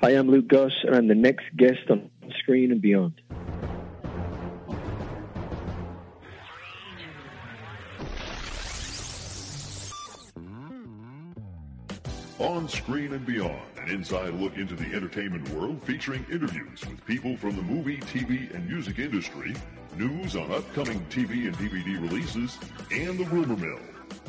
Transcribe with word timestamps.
Hi, 0.00 0.10
I'm 0.10 0.30
Luke 0.30 0.46
Goss, 0.46 0.70
and 0.84 0.94
I'm 0.94 1.08
the 1.08 1.16
next 1.16 1.46
guest 1.56 1.90
on 1.90 2.08
Screen 2.38 2.70
and 2.70 2.80
Beyond. 2.80 3.20
On 12.38 12.68
Screen 12.68 13.12
and 13.12 13.26
Beyond, 13.26 13.60
an 13.82 13.90
inside 13.90 14.34
look 14.34 14.56
into 14.56 14.76
the 14.76 14.86
entertainment 14.94 15.48
world 15.48 15.82
featuring 15.82 16.24
interviews 16.30 16.80
with 16.88 17.04
people 17.04 17.36
from 17.36 17.56
the 17.56 17.62
movie, 17.62 17.96
TV, 17.96 18.54
and 18.54 18.68
music 18.68 19.00
industry, 19.00 19.52
news 19.96 20.36
on 20.36 20.52
upcoming 20.52 21.04
TV 21.10 21.48
and 21.48 21.56
DVD 21.56 22.00
releases, 22.00 22.56
and 22.92 23.18
the 23.18 23.24
rumor 23.24 23.56
mill. 23.56 23.80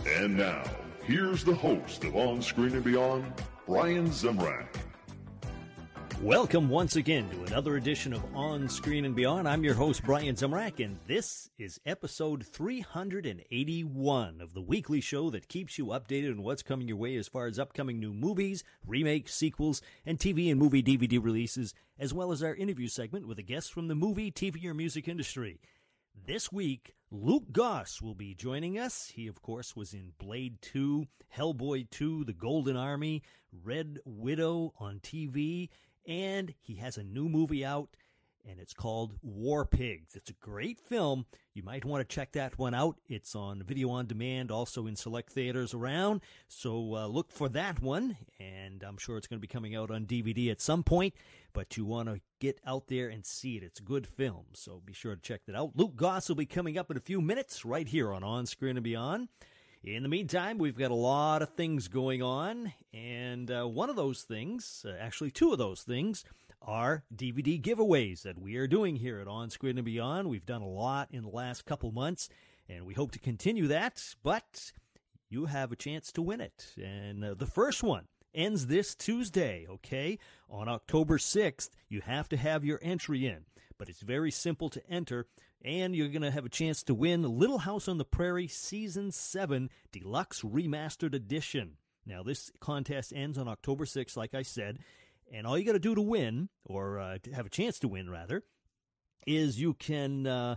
And 0.08 0.36
now, 0.36 0.64
here's 1.04 1.44
the 1.44 1.54
host 1.54 2.06
of 2.06 2.16
On 2.16 2.42
Screen 2.42 2.74
and 2.74 2.84
Beyond, 2.84 3.32
Brian 3.68 4.08
Zemrak. 4.08 4.66
Welcome 6.24 6.68
once 6.68 6.98
again 6.98 7.30
to 7.30 7.44
another 7.46 7.78
edition 7.78 8.12
of 8.12 8.22
On 8.36 8.68
Screen 8.68 9.06
and 9.06 9.16
Beyond. 9.16 9.48
I'm 9.48 9.64
your 9.64 9.74
host, 9.74 10.04
Brian 10.04 10.36
Zemrak, 10.36 10.84
and 10.84 11.00
this 11.08 11.50
is 11.58 11.80
episode 11.86 12.46
381 12.46 14.42
of 14.42 14.54
the 14.54 14.62
weekly 14.62 15.00
show 15.00 15.30
that 15.30 15.48
keeps 15.48 15.78
you 15.78 15.86
updated 15.86 16.32
on 16.32 16.44
what's 16.44 16.62
coming 16.62 16.90
your 16.90 16.98
way 16.98 17.16
as 17.16 17.30
far 17.30 17.48
as 17.48 17.58
upcoming 17.58 18.02
new 18.02 18.12
movies, 18.12 18.66
remakes, 18.86 19.34
sequels, 19.34 19.82
and 20.06 20.20
TV 20.20 20.52
and 20.52 20.60
movie 20.60 20.84
DVD 20.84 21.24
releases, 21.24 21.74
as 21.98 22.14
well 22.14 22.34
as 22.34 22.44
our 22.44 22.54
interview 22.54 22.90
segment 22.90 23.26
with 23.26 23.40
a 23.40 23.44
guest 23.44 23.72
from 23.72 23.88
the 23.88 23.96
movie, 23.96 24.30
TV, 24.30 24.66
or 24.66 24.74
music 24.74 25.08
industry. 25.08 25.62
This 26.26 26.52
week, 26.52 26.96
Luke 27.12 27.54
Goss 27.54 28.02
will 28.02 28.14
be 28.14 28.36
joining 28.36 28.78
us. 28.78 29.14
He, 29.16 29.28
of 29.28 29.42
course, 29.42 29.74
was 29.74 29.94
in 29.94 30.12
Blade 30.20 30.62
2, 30.64 31.08
Hellboy 31.36 31.90
2, 31.92 32.26
The 32.26 32.34
Golden 32.34 32.76
Army, 32.76 33.24
Red 33.64 34.00
Widow 34.06 34.74
on 34.80 35.00
TV, 35.00 35.70
and 36.06 36.54
he 36.60 36.76
has 36.76 36.98
a 36.98 37.04
new 37.04 37.30
movie 37.30 37.66
out 37.66 37.90
and 38.48 38.60
it's 38.60 38.74
called 38.74 39.14
War 39.22 39.66
Pigs. 39.66 40.16
It's 40.16 40.30
a 40.30 40.36
great 40.42 40.80
film. 40.80 41.26
You 41.54 41.64
might 41.64 41.86
want 41.86 42.08
to 42.08 42.16
check 42.16 42.32
that 42.34 42.58
one 42.58 42.74
out. 42.74 43.00
It's 43.08 43.36
on 43.36 43.64
video 43.64 43.90
on 43.90 44.08
demand, 44.08 44.52
also 44.52 44.88
in 44.88 44.96
select 44.96 45.32
theaters 45.32 45.74
around. 45.74 46.22
So 46.48 46.96
uh, 46.96 47.08
look 47.08 47.32
for 47.32 47.50
that 47.50 47.82
one, 47.82 48.18
and 48.40 48.84
I'm 48.84 48.98
sure 48.98 49.18
it's 49.18 49.28
going 49.28 49.40
to 49.40 49.42
be 49.42 49.48
coming 49.48 49.76
out 49.76 49.92
on 49.92 50.06
DVD 50.06 50.52
at 50.52 50.62
some 50.62 50.84
point. 50.84 51.14
But 51.54 51.78
you 51.78 51.86
want 51.86 52.10
to 52.10 52.22
get 52.40 52.60
out 52.66 52.88
there 52.88 53.10
and 53.10 53.26
see 53.26 53.58
it. 53.58 53.64
It's 53.64 53.80
a 53.80 53.84
good 53.84 54.08
film, 54.08 54.46
so 54.54 54.82
be 54.86 54.94
sure 54.94 55.16
to 55.16 55.22
check 55.22 55.42
that 55.46 55.56
out. 55.56 55.72
Luke 55.76 55.96
Goss 55.96 56.30
will 56.30 56.36
be 56.36 56.46
coming 56.46 56.78
up 56.78 56.90
in 56.92 56.98
a 56.98 57.02
few 57.02 57.22
minutes 57.22 57.66
right 57.66 57.88
here 57.88 58.14
on 58.14 58.24
On 58.24 58.46
Screen 58.46 58.78
and 58.78 58.84
Beyond. 58.84 59.28
In 59.82 60.04
the 60.04 60.10
meantime, 60.10 60.58
we've 60.58 60.78
got 60.78 60.92
a 60.92 60.96
lot 60.96 61.42
of 61.42 61.54
things 61.54 61.88
going 61.88 62.22
on, 62.22 62.74
and 62.94 63.50
uh, 63.50 63.66
one 63.66 63.90
of 63.90 63.96
those 63.96 64.24
things, 64.24 64.86
uh, 64.86 64.92
actually 65.00 65.32
two 65.32 65.54
of 65.54 65.58
those 65.58 65.84
things, 65.84 66.26
are 66.62 67.06
DVD 67.16 67.62
giveaways 67.62 68.24
that 68.24 68.38
we 68.38 68.58
are 68.58 68.68
doing 68.68 68.98
here 68.98 69.22
at 69.22 69.28
On 69.30 69.50
Screen 69.50 69.78
and 69.78 69.86
Beyond. 69.86 70.28
We've 70.28 70.46
done 70.46 70.62
a 70.62 70.68
lot 70.68 71.08
in 71.12 71.24
the 71.24 71.30
last 71.30 71.64
couple 71.66 71.94
months, 71.94 72.28
and 72.68 72.86
we 72.86 72.94
hope 72.94 73.12
to 73.12 73.20
continue 73.20 73.68
that, 73.68 74.04
but 74.22 74.74
you 75.30 75.46
have 75.46 75.72
a 75.72 75.78
chance 75.78 76.12
to 76.12 76.22
win 76.22 76.42
it. 76.42 76.74
And 76.78 77.24
uh, 77.24 77.36
the 77.36 77.48
first 77.48 77.82
one 77.82 78.10
ends 78.34 78.68
this 78.68 78.96
Tuesday, 78.96 79.66
okay? 79.70 80.20
On 80.50 80.68
October 80.68 81.18
6th, 81.18 81.70
you 81.88 82.02
have 82.02 82.30
to 82.30 82.38
have 82.38 82.66
your 82.66 82.80
entry 82.82 83.26
in, 83.26 83.46
but 83.78 83.90
it's 83.90 84.02
very 84.02 84.32
simple 84.32 84.70
to 84.70 84.90
enter 84.90 85.28
and 85.64 85.96
you're 85.96 86.08
going 86.08 86.22
to 86.22 86.32
have 86.32 86.46
a 86.46 86.50
chance 86.50 86.84
to 86.84 86.94
win 86.94 87.24
Little 87.24 87.60
House 87.60 87.88
on 87.88 87.98
the 87.98 88.06
Prairie 88.06 88.48
Season 88.48 89.12
7 89.12 89.70
Deluxe 89.92 90.42
Remastered 90.42 91.14
Edition. 91.14 91.74
Now, 92.06 92.24
this 92.24 92.52
contest 92.60 93.12
ends 93.16 93.38
on 93.38 93.48
October 93.48 93.86
6th, 93.86 94.16
like 94.16 94.34
I 94.34 94.42
said, 94.42 94.80
and 95.32 95.46
all 95.46 95.58
you 95.58 95.66
got 95.66 95.74
to 95.74 95.80
do 95.80 95.96
to 95.96 96.02
win, 96.02 96.50
or 96.66 97.00
uh, 97.00 97.18
to 97.24 97.32
have 97.32 97.46
a 97.46 97.50
chance 97.50 97.78
to 97.80 97.88
win, 97.88 98.10
rather, 98.10 98.44
is 99.28 99.60
you 99.60 99.74
can 99.74 100.26
uh, 100.26 100.56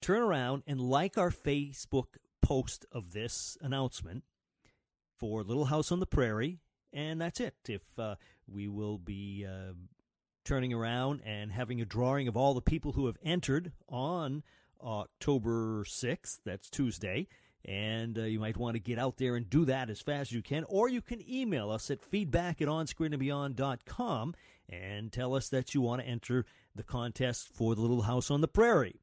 turn 0.00 0.22
around 0.22 0.62
and 0.66 0.80
like 0.80 1.18
our 1.18 1.30
Facebook 1.30 2.16
post 2.40 2.86
of 2.90 3.12
this 3.12 3.58
announcement 3.60 4.24
for 5.18 5.42
Little 5.42 5.66
House 5.66 5.92
on 5.92 6.00
the 6.00 6.06
Prairie, 6.06 6.58
and 6.92 7.20
that's 7.20 7.40
it. 7.40 7.54
If 7.68 7.82
uh, 7.98 8.16
we 8.48 8.68
will 8.68 8.98
be 8.98 9.46
uh, 9.48 9.72
turning 10.44 10.72
around 10.72 11.20
and 11.24 11.52
having 11.52 11.80
a 11.80 11.84
drawing 11.84 12.28
of 12.28 12.36
all 12.36 12.54
the 12.54 12.60
people 12.60 12.92
who 12.92 13.06
have 13.06 13.16
entered 13.22 13.72
on 13.88 14.42
October 14.82 15.84
6th. 15.84 16.38
That's 16.44 16.70
Tuesday. 16.70 17.28
And 17.64 18.18
uh, 18.18 18.22
you 18.22 18.40
might 18.40 18.56
want 18.56 18.74
to 18.74 18.80
get 18.80 18.98
out 18.98 19.18
there 19.18 19.36
and 19.36 19.48
do 19.48 19.66
that 19.66 19.90
as 19.90 20.00
fast 20.00 20.30
as 20.30 20.32
you 20.32 20.42
can. 20.42 20.64
Or 20.64 20.88
you 20.88 21.02
can 21.02 21.22
email 21.30 21.70
us 21.70 21.90
at 21.90 22.02
feedback 22.02 22.62
at 22.62 22.68
onscreenandbeyond.com 22.68 24.34
and 24.68 25.12
tell 25.12 25.34
us 25.34 25.48
that 25.50 25.74
you 25.74 25.82
want 25.82 26.00
to 26.00 26.08
enter 26.08 26.46
the 26.74 26.82
contest 26.82 27.48
for 27.52 27.74
the 27.74 27.82
Little 27.82 28.02
House 28.02 28.30
on 28.30 28.40
the 28.40 28.48
Prairie. 28.48 28.99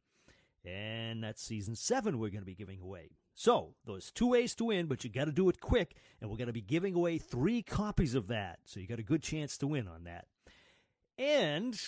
And 0.67 1.23
that's 1.23 1.41
season 1.41 1.75
seven 1.75 2.19
we're 2.19 2.29
going 2.29 2.41
to 2.41 2.45
be 2.45 2.55
giving 2.55 2.81
away. 2.81 3.11
So, 3.33 3.75
there's 3.85 4.11
two 4.11 4.29
ways 4.29 4.55
to 4.55 4.65
win, 4.65 4.87
but 4.87 5.03
you 5.03 5.09
got 5.09 5.25
to 5.25 5.31
do 5.31 5.47
it 5.47 5.61
quick. 5.61 5.95
And 6.19 6.29
we're 6.29 6.37
going 6.37 6.47
to 6.47 6.53
be 6.53 6.61
giving 6.61 6.95
away 6.95 7.19
three 7.19 7.61
copies 7.61 8.15
of 8.15 8.27
that. 8.27 8.59
So 8.65 8.79
you 8.79 8.87
got 8.87 8.99
a 8.99 9.03
good 9.03 9.21
chance 9.21 9.57
to 9.59 9.67
win 9.67 9.87
on 9.87 10.03
that. 10.05 10.25
And 11.17 11.79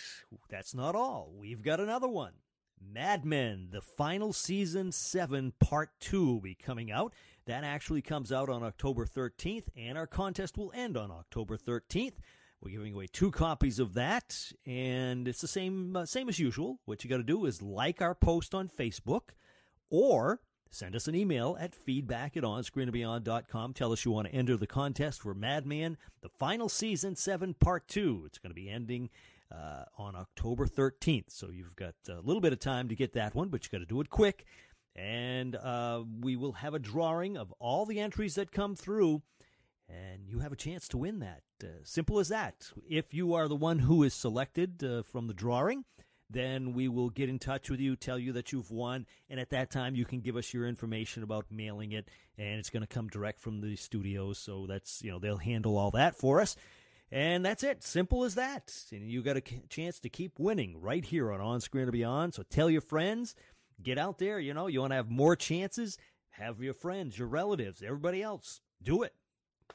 that's 0.50 0.74
not 0.74 0.96
all. 0.96 1.34
We've 1.36 1.62
got 1.62 1.80
another 1.80 2.08
one. 2.08 2.34
Mad 2.82 3.26
Men, 3.26 3.70
the 3.72 3.82
final 3.82 4.32
season 4.32 4.92
7 4.92 5.54
part 5.60 5.90
2 6.00 6.26
will 6.26 6.40
be 6.40 6.56
coming 6.56 6.92
out. 6.92 7.14
That 7.46 7.64
actually 7.64 8.02
comes 8.02 8.32
out 8.32 8.50
on 8.50 8.64
October 8.64 9.06
13th 9.06 9.66
and 9.76 9.98
our 9.98 10.08
contest 10.08 10.58
will 10.58 10.72
end 10.74 10.96
on 10.96 11.12
October 11.12 11.58
13th. 11.58 12.14
We're 12.62 12.72
giving 12.72 12.94
away 12.94 13.08
two 13.08 13.32
copies 13.32 13.80
of 13.80 13.94
that 13.94 14.52
and 14.66 15.28
it's 15.28 15.42
the 15.42 15.48
same 15.48 15.96
uh, 15.96 16.06
same 16.06 16.30
as 16.30 16.40
usual. 16.40 16.80
What 16.86 17.04
you 17.04 17.10
got 17.10 17.18
to 17.18 17.24
do 17.24 17.46
is 17.46 17.62
like 17.62 18.02
our 18.02 18.16
post 18.16 18.54
on 18.54 18.70
Facebook 18.70 19.30
or 19.90 20.42
Send 20.72 20.96
us 20.96 21.08
an 21.08 21.16
email 21.16 21.58
at 21.60 21.74
feedback 21.74 22.38
at 22.38 22.44
onscreenandbeyond.com. 22.44 23.74
Tell 23.74 23.92
us 23.92 24.06
you 24.06 24.12
want 24.12 24.28
to 24.28 24.34
enter 24.34 24.56
the 24.56 24.68
contest 24.68 25.22
for 25.22 25.34
Mad 25.34 25.66
Men, 25.66 25.98
the 26.22 26.30
final 26.30 26.70
season 26.70 27.16
7, 27.16 27.56
part 27.56 27.88
2. 27.88 28.24
It's 28.28 28.38
going 28.38 28.52
to 28.52 28.56
be 28.56 28.70
ending 28.70 29.10
uh, 29.52 29.86
on 29.98 30.16
October 30.16 30.68
13th. 30.68 31.30
So 31.30 31.50
you've 31.50 31.76
got 31.76 31.96
a 32.08 32.22
little 32.22 32.40
bit 32.40 32.54
of 32.54 32.60
time 32.60 32.88
to 32.90 32.96
get 32.96 33.14
that 33.14 33.34
one, 33.34 33.50
but 33.50 33.64
you 33.64 33.72
got 33.72 33.80
to 33.80 33.88
do 33.88 34.00
it 34.00 34.12
quick. 34.12 34.46
And 34.96 35.56
uh, 35.56 36.04
we 36.22 36.36
will 36.36 36.54
have 36.54 36.76
a 36.76 36.80
drawing 36.80 37.36
of 37.36 37.52
all 37.58 37.88
the 37.88 38.00
entries 38.00 38.36
that 38.36 38.52
come 38.52 38.76
through, 38.76 39.24
and 39.90 40.28
you 40.28 40.40
have 40.40 40.52
a 40.52 40.58
chance 40.58 40.88
to 40.90 40.98
win 40.98 41.20
that. 41.20 41.42
Uh, 41.64 41.68
simple 41.84 42.20
as 42.20 42.30
that. 42.30 42.72
If 42.88 43.14
you 43.14 43.34
are 43.34 43.48
the 43.48 43.56
one 43.56 43.80
who 43.80 44.04
is 44.04 44.14
selected 44.14 44.84
uh, 44.84 45.04
from 45.04 45.28
the 45.28 45.34
drawing, 45.34 45.86
then 46.30 46.74
we 46.74 46.88
will 46.88 47.10
get 47.10 47.30
in 47.30 47.40
touch 47.40 47.70
with 47.70 47.80
you, 47.80 47.96
tell 47.96 48.20
you 48.20 48.34
that 48.34 48.52
you've 48.52 48.70
won, 48.70 49.08
and 49.30 49.40
at 49.40 49.50
that 49.50 49.72
time 49.72 49.96
you 49.96 50.06
can 50.06 50.22
give 50.22 50.36
us 50.36 50.54
your 50.54 50.68
information 50.68 51.24
about 51.24 51.48
mailing 51.50 51.92
it, 51.92 52.08
and 52.38 52.60
it's 52.60 52.70
going 52.70 52.82
to 52.82 52.88
come 52.88 53.08
direct 53.08 53.40
from 53.40 53.62
the 53.62 53.76
studios. 53.76 54.38
So 54.38 54.68
that's 54.68 55.02
you 55.02 55.12
know 55.12 55.20
they'll 55.20 55.38
handle 55.38 55.78
all 55.78 55.92
that 55.92 56.16
for 56.16 56.40
us. 56.40 56.56
And 57.12 57.44
that's 57.44 57.64
it. 57.64 57.84
Simple 57.84 58.24
as 58.24 58.36
that. 58.36 58.72
And 58.92 59.10
you 59.10 59.24
got 59.24 59.38
a 59.38 59.42
chance 59.42 60.00
to 60.02 60.10
keep 60.10 60.38
winning 60.38 60.80
right 60.80 61.04
here 61.04 61.32
on 61.32 61.42
On 61.42 61.60
Screen 61.60 61.84
and 61.84 61.92
Beyond. 61.92 62.36
So 62.36 62.44
tell 62.44 62.70
your 62.70 62.82
friends, 62.82 63.34
get 63.82 63.98
out 63.98 64.20
there. 64.20 64.40
You 64.40 64.54
know, 64.54 64.68
you 64.68 64.82
want 64.82 64.92
to 64.92 64.98
have 64.98 65.10
more 65.10 65.36
chances, 65.36 65.98
have 66.30 66.62
your 66.62 66.76
friends, 66.76 67.18
your 67.18 67.28
relatives, 67.28 67.82
everybody 67.82 68.22
else 68.22 68.62
do 68.84 69.02
it. 69.02 69.14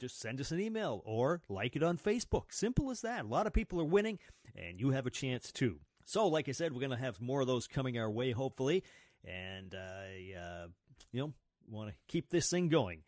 Just 0.01 0.21
send 0.21 0.41
us 0.41 0.51
an 0.51 0.61
email 0.61 1.03
or 1.05 1.41
like 1.49 1.77
it 1.77 1.83
on 1.83 1.99
Facebook. 1.99 2.45
Simple 2.51 2.91
as 2.91 3.01
that. 3.03 3.25
A 3.25 3.29
lot 3.29 3.47
of 3.47 3.53
people 3.53 3.81
are 3.81 3.85
winning, 3.85 4.19
and 4.57 4.81
you 4.81 4.91
have 4.91 5.07
a 5.07 5.11
chance 5.11 5.53
too. 5.53 5.79
So, 6.05 6.29
like 6.29 6.49
I 6.49 6.53
said, 6.53 6.73
we're 6.73 6.81
going 6.81 6.91
to 6.91 6.97
have 6.97 7.21
more 7.21 7.41
of 7.41 7.47
those 7.47 7.67
coming 7.67 7.99
our 7.99 8.11
way, 8.11 8.33
hopefully. 8.33 8.85
And 9.25 9.75
I, 9.75 10.39
uh, 10.39 10.67
you 11.13 11.21
know, 11.21 11.33
want 11.69 11.91
to 11.91 11.97
keep 12.09 12.31
this 12.31 12.51
thing 12.51 12.69
going. 12.69 13.03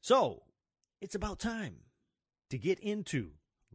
So, 0.00 0.42
it's 1.00 1.14
about 1.14 1.38
time 1.38 1.76
to 2.50 2.58
get 2.58 2.78
into 2.80 3.30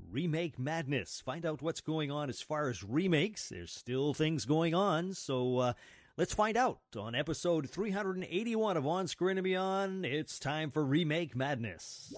remake 0.09 0.59
madness. 0.59 1.21
Find 1.25 1.45
out 1.45 1.61
what's 1.61 1.81
going 1.81 2.11
on 2.11 2.29
as 2.29 2.41
far 2.41 2.69
as 2.69 2.83
remakes. 2.83 3.49
There's 3.49 3.71
still 3.71 4.13
things 4.13 4.45
going 4.45 4.75
on. 4.75 5.13
So, 5.13 5.57
uh, 5.57 5.73
let's 6.17 6.33
find 6.33 6.57
out. 6.57 6.79
On 6.97 7.15
episode 7.15 7.69
381 7.69 8.77
of 8.77 8.87
On 8.87 9.07
Screen 9.07 9.37
and 9.37 9.43
Beyond, 9.43 10.05
it's 10.05 10.39
time 10.39 10.71
for 10.71 10.83
remake 10.83 11.35
madness. 11.35 12.13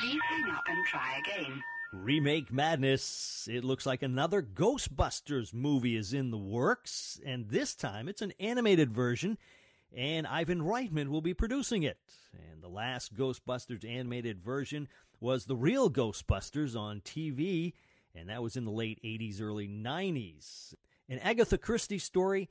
Please 0.00 0.20
hang 0.28 0.50
up 0.54 0.64
and 0.68 0.86
try 0.86 1.18
again. 1.18 1.62
Remake 1.92 2.52
Madness. 2.52 3.48
It 3.50 3.64
looks 3.64 3.86
like 3.86 4.02
another 4.02 4.42
Ghostbusters 4.42 5.54
movie 5.54 5.96
is 5.96 6.12
in 6.12 6.30
the 6.30 6.36
works, 6.36 7.18
and 7.24 7.48
this 7.48 7.74
time 7.74 8.08
it's 8.08 8.20
an 8.20 8.34
animated 8.38 8.92
version, 8.92 9.38
and 9.96 10.26
Ivan 10.26 10.60
Reitman 10.60 11.08
will 11.08 11.22
be 11.22 11.32
producing 11.32 11.82
it. 11.84 11.96
And 12.34 12.62
the 12.62 12.68
last 12.68 13.16
Ghostbusters 13.16 13.88
animated 13.88 14.44
version 14.44 14.86
was 15.18 15.46
the 15.46 15.56
real 15.56 15.90
Ghostbusters 15.90 16.78
on 16.78 17.00
TV, 17.00 17.72
and 18.14 18.28
that 18.28 18.42
was 18.42 18.56
in 18.56 18.66
the 18.66 18.70
late 18.70 19.00
80s, 19.02 19.40
early 19.40 19.66
90s. 19.66 20.74
An 21.08 21.18
Agatha 21.20 21.56
Christie 21.56 21.98
story, 21.98 22.50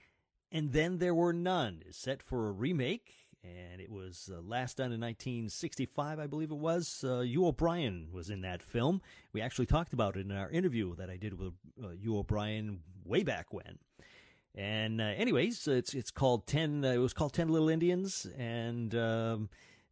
and 0.51 0.71
then 0.71 0.97
there 0.97 1.15
were 1.15 1.33
none, 1.33 1.83
is 1.87 1.95
set 1.95 2.23
for 2.23 2.47
a 2.47 2.51
remake, 2.51 3.13
and 3.43 3.81
it 3.81 3.91
was 3.91 4.29
uh, 4.33 4.41
last 4.41 4.77
done 4.77 4.91
in 4.91 5.01
1965, 5.01 6.19
I 6.19 6.27
believe 6.27 6.51
it 6.51 6.57
was. 6.57 7.03
Uh, 7.07 7.21
Hugh 7.21 7.47
O'Brian 7.47 8.07
was 8.11 8.29
in 8.29 8.41
that 8.41 8.61
film. 8.61 9.01
We 9.33 9.41
actually 9.41 9.65
talked 9.65 9.93
about 9.93 10.17
it 10.17 10.25
in 10.25 10.31
our 10.31 10.49
interview 10.49 10.95
that 10.95 11.09
I 11.09 11.17
did 11.17 11.37
with 11.37 11.53
uh, 11.83 11.89
Hugh 11.89 12.17
O'Brian 12.17 12.81
way 13.05 13.23
back 13.23 13.53
when. 13.53 13.79
And 14.55 14.99
uh, 14.99 15.05
anyways, 15.05 15.67
it's 15.67 15.93
it's 15.93 16.09
called 16.09 16.47
ten. 16.47 16.83
Uh, 16.83 16.93
it 16.93 16.97
was 16.97 17.13
called 17.13 17.33
Ten 17.33 17.47
Little 17.47 17.69
Indians, 17.69 18.25
and 18.35 18.95
um, 18.95 19.49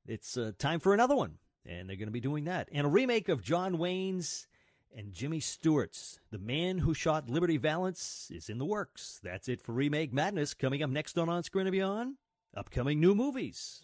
it's 0.08 0.38
uh, 0.38 0.54
time 0.58 0.80
for 0.80 0.94
another 0.94 1.16
one. 1.16 1.38
And 1.68 1.88
they're 1.88 1.98
going 1.98 2.08
to 2.08 2.12
be 2.12 2.20
doing 2.20 2.46
that, 2.46 2.70
and 2.72 2.86
a 2.86 2.90
remake 2.90 3.30
of 3.30 3.44
John 3.44 3.78
Wayne's 3.78 4.48
and 4.96 5.12
Jimmy 5.12 5.42
Stewart's 5.42 6.20
The 6.32 6.38
Man 6.38 6.78
Who 6.78 6.94
Shot 6.94 7.30
Liberty 7.30 7.58
Valance 7.58 8.32
is 8.34 8.50
in 8.50 8.58
the 8.58 8.66
works. 8.66 9.20
That's 9.22 9.50
it 9.50 9.62
for 9.62 9.74
Remake 9.74 10.14
Madness. 10.14 10.54
Coming 10.54 10.82
up 10.82 10.90
next 10.90 11.18
on 11.18 11.28
On 11.28 11.44
Screen 11.44 11.68
and 11.68 11.74
Beyond, 11.74 12.16
upcoming 12.56 13.02
new 13.02 13.14
movies. 13.14 13.82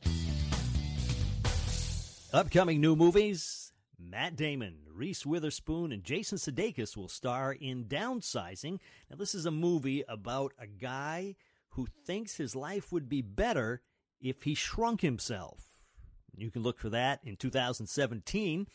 Upcoming 2.33 2.79
new 2.79 2.95
movies. 2.95 3.73
Matt 3.99 4.35
Damon, 4.37 4.77
Reese 4.91 5.25
Witherspoon, 5.25 5.91
and 5.91 6.03
Jason 6.03 6.37
Sudeikis 6.37 6.95
will 6.95 7.09
star 7.09 7.51
in 7.51 7.85
Downsizing. 7.85 8.79
Now, 9.09 9.17
this 9.17 9.35
is 9.35 9.45
a 9.45 9.51
movie 9.51 10.03
about 10.07 10.53
a 10.57 10.65
guy 10.65 11.35
who 11.71 11.87
thinks 12.05 12.37
his 12.37 12.55
life 12.55 12.91
would 12.91 13.09
be 13.09 13.21
better 13.21 13.81
if 14.19 14.43
he 14.43 14.55
shrunk 14.55 15.01
himself. 15.01 15.71
You 16.35 16.49
can 16.49 16.63
look 16.63 16.79
for 16.79 16.89
that 16.89 17.19
in 17.23 17.35
2017. 17.35 18.67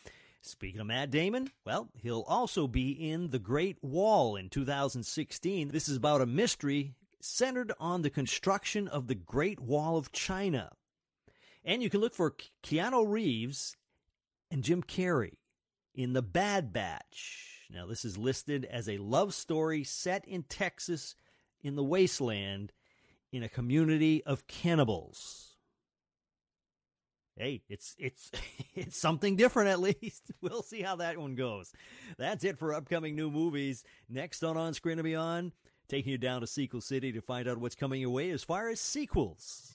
Speaking 0.47 0.81
of 0.81 0.87
Matt 0.87 1.11
Damon, 1.11 1.51
well, 1.65 1.89
he'll 2.01 2.25
also 2.29 2.69
be 2.69 2.93
in 2.93 3.31
The 3.31 3.41
Great 3.41 3.83
Wall 3.83 4.37
in 4.37 4.49
2016. 4.49 5.71
This 5.71 5.89
is 5.89 5.97
about 5.97 6.21
a 6.21 6.27
mystery 6.27 6.95
centered 7.21 7.73
on 7.81 8.03
the 8.03 8.11
construction 8.11 8.87
of 8.87 9.09
the 9.09 9.17
Great 9.17 9.59
Wall 9.59 9.97
of 9.97 10.13
China. 10.13 10.71
And 11.65 11.83
you 11.83 11.91
can 11.91 12.01
look 12.01 12.15
for 12.15 12.37
Keanu 12.63 13.11
Reeves 13.11 13.77
and 14.49 14.63
Jim 14.63 14.85
Carrey 14.85 15.39
in 15.97 16.13
The 16.13 16.23
Bad 16.23 16.73
Batch. 16.73 17.67
Now, 17.69 17.87
this 17.87 18.05
is 18.05 18.17
listed 18.17 18.65
as 18.67 18.89
a 18.89 18.99
love 18.99 19.35
story 19.35 19.83
set 19.83 20.25
in 20.29 20.45
Texas 20.45 21.17
in 21.61 21.75
the 21.75 21.83
wasteland 21.83 22.73
in 23.33 23.43
a 23.43 23.49
community 23.49 24.23
of 24.23 24.47
cannibals 24.47 25.56
hey, 27.37 27.63
it's 27.69 27.95
it's 27.99 28.31
it's 28.75 28.99
something 28.99 29.37
different 29.37 29.71
at 29.71 29.81
least. 29.81 30.33
We'll 30.41 30.63
see 30.63 30.83
how 30.83 30.97
that 30.97 31.19
one 31.19 31.35
goes. 31.35 31.73
That's 32.19 32.45
it 32.45 32.59
for 32.59 32.73
upcoming 32.73 33.17
new 33.17 33.31
movies. 33.31 33.83
Next 34.09 34.45
on 34.45 34.57
On 34.57 34.73
Screen 34.75 34.99
and 34.99 35.05
Beyond, 35.05 35.53
taking 35.89 36.13
you 36.13 36.19
down 36.19 36.43
to 36.43 36.47
Sequel 36.47 36.81
City 36.81 37.11
to 37.13 37.21
find 37.21 37.49
out 37.49 37.59
what's 37.59 37.75
coming 37.75 38.01
your 38.01 38.11
way 38.11 38.31
as 38.31 38.45
far 38.45 38.69
as 38.69 38.81
sequels. 38.81 39.75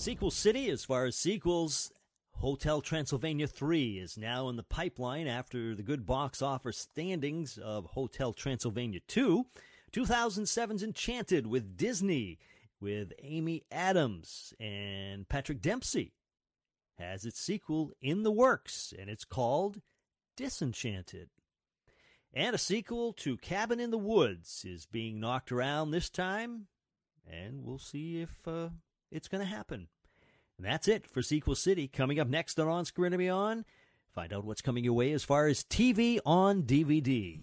Sequel 0.00 0.30
City, 0.30 0.70
as 0.70 0.82
far 0.82 1.04
as 1.04 1.14
sequels, 1.14 1.92
Hotel 2.36 2.80
Transylvania 2.80 3.46
3 3.46 3.98
is 3.98 4.16
now 4.16 4.48
in 4.48 4.56
the 4.56 4.62
pipeline 4.62 5.26
after 5.26 5.74
the 5.74 5.82
good 5.82 6.06
box 6.06 6.40
office 6.40 6.78
standings 6.78 7.58
of 7.58 7.84
Hotel 7.84 8.32
Transylvania 8.32 9.00
2. 9.08 9.44
2007's 9.92 10.82
Enchanted 10.82 11.46
with 11.46 11.76
Disney, 11.76 12.38
with 12.80 13.12
Amy 13.22 13.64
Adams 13.70 14.54
and 14.58 15.28
Patrick 15.28 15.60
Dempsey, 15.60 16.14
has 16.98 17.26
its 17.26 17.38
sequel 17.38 17.92
in 18.00 18.22
the 18.22 18.32
works, 18.32 18.94
and 18.98 19.10
it's 19.10 19.26
called 19.26 19.82
Disenchanted. 20.34 21.28
And 22.32 22.54
a 22.54 22.58
sequel 22.58 23.12
to 23.18 23.36
Cabin 23.36 23.78
in 23.78 23.90
the 23.90 23.98
Woods 23.98 24.64
is 24.66 24.86
being 24.86 25.20
knocked 25.20 25.52
around 25.52 25.90
this 25.90 26.08
time, 26.08 26.68
and 27.30 27.62
we'll 27.66 27.78
see 27.78 28.22
if 28.22 28.30
uh, 28.48 28.70
it's 29.10 29.28
going 29.28 29.42
to 29.42 29.46
happen. 29.46 29.88
And 30.56 30.66
that's 30.66 30.88
it 30.88 31.06
for 31.06 31.22
Sequel 31.22 31.54
City. 31.54 31.88
Coming 31.88 32.20
up 32.20 32.28
next 32.28 32.60
on 32.60 32.68
On 32.68 32.84
Screen 32.84 33.12
and 33.12 33.18
Beyond, 33.18 33.64
find 34.14 34.32
out 34.32 34.44
what's 34.44 34.62
coming 34.62 34.84
your 34.84 34.92
way 34.92 35.12
as 35.12 35.24
far 35.24 35.46
as 35.46 35.64
TV 35.64 36.18
on 36.26 36.64
DVD. 36.64 37.40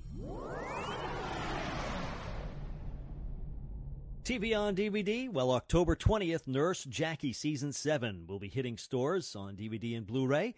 TV 4.24 4.60
on 4.60 4.76
DVD. 4.76 5.32
Well, 5.32 5.52
October 5.52 5.96
20th, 5.96 6.48
Nurse 6.48 6.84
Jackie 6.84 7.32
Season 7.32 7.72
7 7.72 8.26
will 8.28 8.40
be 8.40 8.50
hitting 8.50 8.78
stores 8.78 9.36
on 9.38 9.56
DVD 9.56 9.96
and 9.96 10.06
Blu 10.06 10.28
ray. 10.28 10.54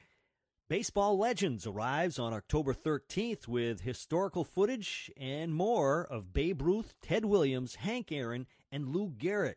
Baseball 0.69 1.17
Legends 1.17 1.65
arrives 1.65 2.19
on 2.19 2.33
October 2.33 2.73
13th 2.73 3.47
with 3.47 3.81
historical 3.81 4.43
footage 4.43 5.11
and 5.17 5.53
more 5.53 6.03
of 6.03 6.33
Babe 6.33 6.61
Ruth, 6.61 6.93
Ted 7.01 7.25
Williams, 7.25 7.75
Hank 7.75 8.11
Aaron, 8.11 8.47
and 8.71 8.89
Lou 8.89 9.11
Gehrig. 9.11 9.55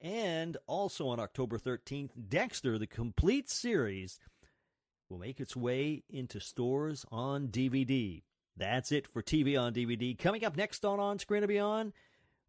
And 0.00 0.56
also 0.66 1.08
on 1.08 1.18
October 1.18 1.58
13th, 1.58 2.10
Dexter, 2.28 2.78
the 2.78 2.86
complete 2.86 3.48
series, 3.48 4.18
will 5.08 5.18
make 5.18 5.40
its 5.40 5.56
way 5.56 6.02
into 6.10 6.40
stores 6.40 7.04
on 7.10 7.48
DVD. 7.48 8.22
That's 8.56 8.92
it 8.92 9.06
for 9.06 9.22
TV 9.22 9.60
on 9.60 9.74
DVD. 9.74 10.18
Coming 10.18 10.44
up 10.44 10.56
next 10.56 10.84
on 10.84 11.00
On 11.00 11.18
Screen 11.18 11.42
and 11.42 11.48
Beyond, 11.48 11.92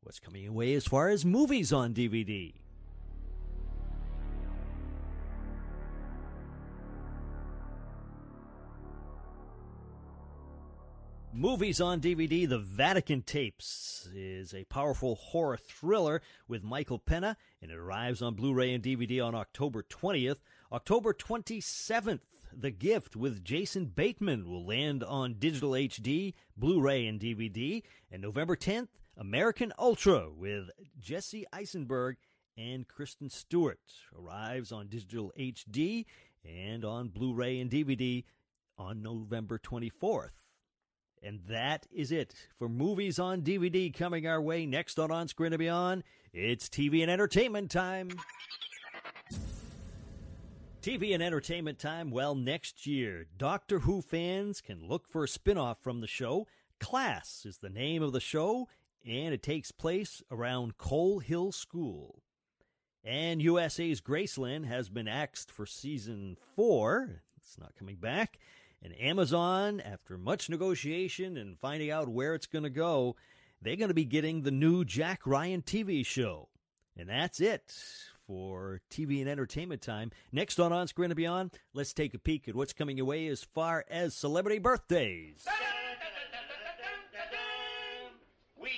what's 0.02 0.20
coming 0.20 0.48
away 0.48 0.74
as 0.74 0.86
far 0.86 1.10
as 1.10 1.26
movies 1.26 1.72
on 1.74 1.94
DVD? 1.94 2.54
Movies 11.40 11.80
on 11.80 12.02
DVD 12.02 12.50
The 12.50 12.58
Vatican 12.58 13.22
Tapes 13.22 14.10
is 14.12 14.56
a 14.56 14.64
powerful 14.64 15.14
horror 15.14 15.56
thriller 15.56 16.24
with 16.48 16.64
Michael 16.64 16.98
Pena, 16.98 17.38
and 17.62 17.70
it 17.70 17.78
arrives 17.78 18.24
on 18.24 18.34
Blu 18.34 18.56
ray 18.56 18.74
and 18.74 18.84
DVD 18.84 19.24
on 19.24 19.36
October 19.36 19.84
20th. 19.84 20.38
October 20.72 21.14
27th, 21.14 22.22
The 22.52 22.72
Gift 22.72 23.16
with 23.16 23.44
Jason 23.44 23.86
Bateman 23.86 24.50
will 24.50 24.66
land 24.66 25.04
on 25.04 25.36
digital 25.38 25.74
HD, 25.74 26.34
Blu 26.58 26.82
ray, 26.82 27.06
and 27.06 27.20
DVD. 27.20 27.84
And 28.12 28.24
November 28.24 28.56
10th, 28.56 28.88
American 29.16 29.72
Ultra 29.78 30.32
with 30.36 30.72
Jesse 31.00 31.46
Eisenberg 31.54 32.16
and 32.58 32.88
Kristen 32.88 33.30
Stewart 33.30 33.80
arrives 34.20 34.72
on 34.72 34.88
digital 34.88 35.32
HD 35.38 36.08
and 36.44 36.84
on 36.84 37.10
Blu 37.10 37.36
ray 37.36 37.60
and 37.60 37.70
DVD 37.70 38.24
on 38.80 39.04
November 39.04 39.60
24th. 39.60 40.32
And 41.24 41.42
that 41.50 41.88
is 41.92 42.12
it 42.12 42.34
for 42.58 42.70
movies 42.70 43.20
on 43.20 43.42
DVD 43.42 43.94
coming 43.94 44.28
our 44.28 44.42
way 44.42 44.66
next 44.66 45.00
on 45.00 45.12
On 45.12 45.28
Screen 45.28 45.54
and 45.54 45.60
Beyond. 45.60 46.04
It's 46.34 46.70
TV 46.70 47.02
and 47.02 47.10
entertainment 47.10 47.72
time. 47.72 48.10
TV 50.82 51.14
and 51.14 51.24
entertainment 51.24 51.80
time. 51.80 52.12
Well, 52.12 52.36
next 52.36 52.86
year, 52.86 53.26
Doctor 53.38 53.80
Who 53.80 54.02
fans 54.02 54.62
can 54.62 54.88
look 54.88 55.08
for 55.10 55.24
a 55.24 55.28
spin-off 55.28 55.82
from 55.82 56.00
the 56.00 56.08
show. 56.08 56.48
Class 56.80 57.44
is 57.46 57.58
the 57.58 57.70
name 57.70 58.04
of 58.04 58.14
the 58.14 58.20
show, 58.22 58.70
and 59.06 59.34
it 59.34 59.44
takes 59.44 59.72
place 59.72 60.22
around 60.32 60.78
Coal 60.78 61.20
Hill 61.20 61.52
School. 61.52 62.22
And 63.04 63.42
USA's 63.42 64.00
Graceland 64.00 64.66
has 64.66 64.88
been 64.90 65.08
axed 65.08 65.52
for 65.52 65.66
season 65.66 66.38
four. 66.56 67.24
It's 67.38 67.58
not 67.58 67.76
coming 67.78 67.96
back. 67.96 68.38
And 68.84 68.94
Amazon, 69.00 69.82
after 69.82 70.18
much 70.18 70.50
negotiation 70.50 71.38
and 71.38 71.60
finding 71.60 71.90
out 71.92 72.08
where 72.08 72.36
it's 72.36 72.46
going 72.46 72.64
to 72.64 72.70
go, 72.70 73.16
they're 73.62 73.76
going 73.76 73.90
to 73.90 73.94
be 73.94 74.06
getting 74.06 74.42
the 74.42 74.52
new 74.52 74.86
Jack 74.86 75.22
Ryan 75.26 75.62
TV 75.62 76.06
show. 76.06 76.50
And 76.96 77.10
that's 77.10 77.40
it 77.40 77.74
for 78.28 78.82
TV 78.92 79.20
and 79.22 79.30
entertainment 79.30 79.82
time. 79.82 80.12
Next 80.32 80.60
on 80.60 80.72
On 80.74 80.88
Screen 80.88 81.12
and 81.12 81.16
Beyond, 81.16 81.52
let's 81.74 81.94
take 81.94 82.14
a 82.14 82.20
peek 82.20 82.48
at 82.48 82.56
what's 82.56 82.74
coming 82.74 82.98
your 82.98 83.06
way 83.06 83.28
as 83.28 83.44
far 83.44 83.86
as 83.90 84.14
celebrity 84.14 84.60
birthdays. 84.60 85.46
We 88.60 88.70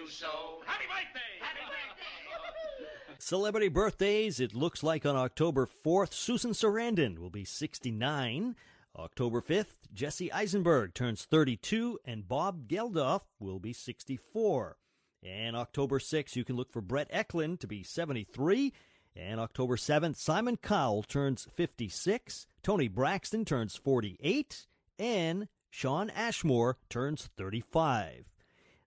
you 0.00 0.08
so. 0.08 0.62
Happy 0.64 0.84
birthday! 0.84 1.20
Happy 1.40 1.60
birthday! 1.64 3.16
Celebrity 3.18 3.68
birthdays, 3.68 4.40
it 4.40 4.54
looks 4.54 4.82
like 4.82 5.04
on 5.04 5.16
October 5.16 5.66
4th, 5.66 6.12
Susan 6.12 6.52
Sarandon 6.52 7.18
will 7.18 7.30
be 7.30 7.44
69. 7.44 8.56
October 8.96 9.40
5th, 9.40 9.92
Jesse 9.92 10.32
Eisenberg 10.32 10.94
turns 10.94 11.24
32, 11.24 11.98
and 12.04 12.26
Bob 12.26 12.66
Geldof 12.66 13.22
will 13.38 13.60
be 13.60 13.72
64. 13.72 14.78
And 15.22 15.54
October 15.54 15.98
6th, 15.98 16.34
you 16.34 16.44
can 16.44 16.56
look 16.56 16.72
for 16.72 16.80
Britt 16.80 17.10
Ekland 17.12 17.60
to 17.60 17.66
be 17.66 17.82
73. 17.82 18.72
And 19.14 19.38
October 19.38 19.76
7th, 19.76 20.16
Simon 20.16 20.56
Cowell 20.56 21.02
turns 21.02 21.46
56. 21.54 22.46
Toni 22.62 22.88
Braxton 22.88 23.44
turns 23.44 23.76
48. 23.76 24.66
And 24.98 25.48
Shawn 25.68 26.10
Ashmore 26.10 26.78
turns 26.88 27.28
35. 27.36 28.39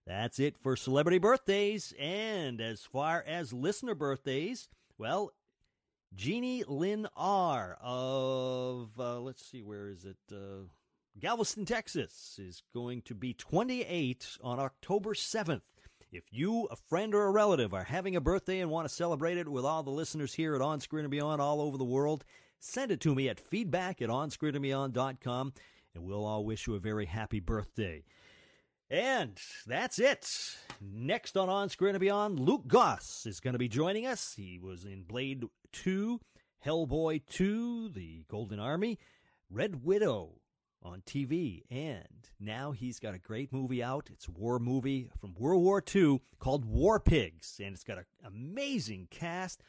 That's 0.06 0.38
it 0.38 0.58
for 0.58 0.76
celebrity 0.76 1.18
birthdays. 1.18 1.94
And 1.98 2.60
as 2.60 2.82
far 2.82 3.24
as 3.26 3.52
listener 3.52 3.94
birthdays, 3.94 4.68
well, 4.98 5.32
Jeannie 6.14 6.64
Lynn 6.66 7.08
R. 7.16 7.78
of, 7.80 8.90
uh, 8.98 9.20
let's 9.20 9.44
see, 9.44 9.62
where 9.62 9.88
is 9.88 10.04
it? 10.04 10.16
Uh, 10.30 10.66
Galveston, 11.18 11.64
Texas 11.64 12.38
is 12.42 12.62
going 12.72 13.02
to 13.02 13.14
be 13.14 13.32
28 13.32 14.38
on 14.42 14.58
October 14.58 15.14
7th. 15.14 15.62
If 16.12 16.24
you, 16.30 16.66
a 16.70 16.76
friend, 16.76 17.14
or 17.14 17.24
a 17.24 17.30
relative 17.30 17.74
are 17.74 17.84
having 17.84 18.14
a 18.14 18.20
birthday 18.20 18.60
and 18.60 18.70
want 18.70 18.88
to 18.88 18.94
celebrate 18.94 19.38
it 19.38 19.48
with 19.48 19.64
all 19.64 19.82
the 19.82 19.90
listeners 19.90 20.34
here 20.34 20.54
at 20.54 20.60
On 20.60 20.80
Screen 20.80 21.04
and 21.04 21.10
Beyond 21.10 21.40
all 21.40 21.60
over 21.60 21.76
the 21.76 21.84
world, 21.84 22.24
send 22.60 22.92
it 22.92 23.00
to 23.00 23.14
me 23.14 23.28
at 23.28 23.40
feedback 23.40 24.00
at 24.00 24.10
onscreenandbeyond.com 24.10 25.52
and 25.94 26.04
we'll 26.04 26.24
all 26.24 26.44
wish 26.44 26.66
you 26.66 26.74
a 26.74 26.80
very 26.80 27.06
happy 27.06 27.40
birthday. 27.40 28.04
And 28.90 29.38
that's 29.66 29.98
it. 29.98 30.56
Next 30.80 31.36
on 31.36 31.48
On 31.48 31.68
Screen 31.68 31.94
and 31.94 32.00
Beyond, 32.00 32.38
Luke 32.38 32.66
Goss 32.66 33.24
is 33.26 33.40
going 33.40 33.54
to 33.54 33.58
be 33.58 33.68
joining 33.68 34.06
us. 34.06 34.34
He 34.36 34.58
was 34.58 34.84
in 34.84 35.04
Blade 35.04 35.44
2, 35.72 36.20
Hellboy 36.64 37.22
2, 37.26 37.88
The 37.88 38.24
Golden 38.28 38.60
Army, 38.60 38.98
Red 39.50 39.84
Widow 39.84 40.40
on 40.82 41.00
TV, 41.00 41.62
and 41.70 42.28
now 42.38 42.72
he's 42.72 42.98
got 42.98 43.14
a 43.14 43.18
great 43.18 43.52
movie 43.52 43.82
out. 43.82 44.10
It's 44.12 44.28
a 44.28 44.32
war 44.32 44.58
movie 44.58 45.10
from 45.18 45.34
World 45.34 45.62
War 45.62 45.82
II 45.94 46.20
called 46.38 46.66
War 46.66 47.00
Pigs, 47.00 47.58
and 47.64 47.74
it's 47.74 47.84
got 47.84 47.98
an 47.98 48.04
amazing 48.26 49.08
cast. 49.10 49.62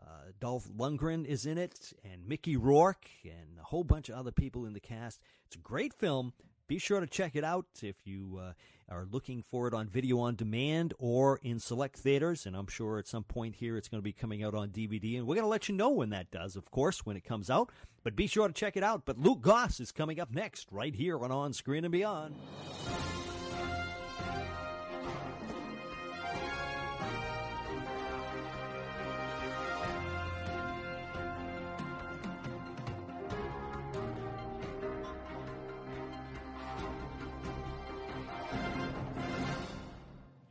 Uh, 0.00 0.30
Dolph 0.38 0.68
Lundgren 0.68 1.24
is 1.24 1.46
in 1.46 1.56
it, 1.56 1.92
and 2.04 2.28
Mickey 2.28 2.56
Rourke, 2.56 3.08
and 3.24 3.58
a 3.58 3.64
whole 3.64 3.82
bunch 3.82 4.10
of 4.10 4.16
other 4.16 4.30
people 4.30 4.66
in 4.66 4.74
the 4.74 4.80
cast. 4.80 5.20
It's 5.46 5.56
a 5.56 5.60
great 5.60 5.94
film. 5.94 6.34
Be 6.68 6.78
sure 6.78 7.00
to 7.00 7.06
check 7.06 7.34
it 7.34 7.44
out 7.44 7.64
if 7.82 7.96
you 8.04 8.38
uh, 8.42 8.52
are 8.94 9.06
looking 9.10 9.42
for 9.42 9.66
it 9.68 9.72
on 9.72 9.88
video 9.88 10.20
on 10.20 10.34
demand 10.34 10.92
or 10.98 11.40
in 11.42 11.58
select 11.58 11.96
theaters. 11.96 12.44
And 12.44 12.54
I'm 12.54 12.66
sure 12.66 12.98
at 12.98 13.08
some 13.08 13.24
point 13.24 13.54
here 13.54 13.78
it's 13.78 13.88
going 13.88 14.00
to 14.00 14.04
be 14.04 14.12
coming 14.12 14.44
out 14.44 14.54
on 14.54 14.68
DVD. 14.68 15.16
And 15.16 15.26
we're 15.26 15.34
going 15.34 15.46
to 15.46 15.48
let 15.48 15.70
you 15.70 15.74
know 15.74 15.88
when 15.88 16.10
that 16.10 16.30
does, 16.30 16.56
of 16.56 16.70
course, 16.70 17.06
when 17.06 17.16
it 17.16 17.24
comes 17.24 17.48
out. 17.48 17.70
But 18.04 18.16
be 18.16 18.26
sure 18.26 18.46
to 18.46 18.52
check 18.52 18.76
it 18.76 18.82
out. 18.82 19.06
But 19.06 19.18
Luke 19.18 19.40
Goss 19.40 19.80
is 19.80 19.92
coming 19.92 20.20
up 20.20 20.30
next, 20.30 20.68
right 20.70 20.94
here 20.94 21.18
on 21.18 21.32
On 21.32 21.54
Screen 21.54 21.86
and 21.86 21.92
Beyond. 21.92 22.34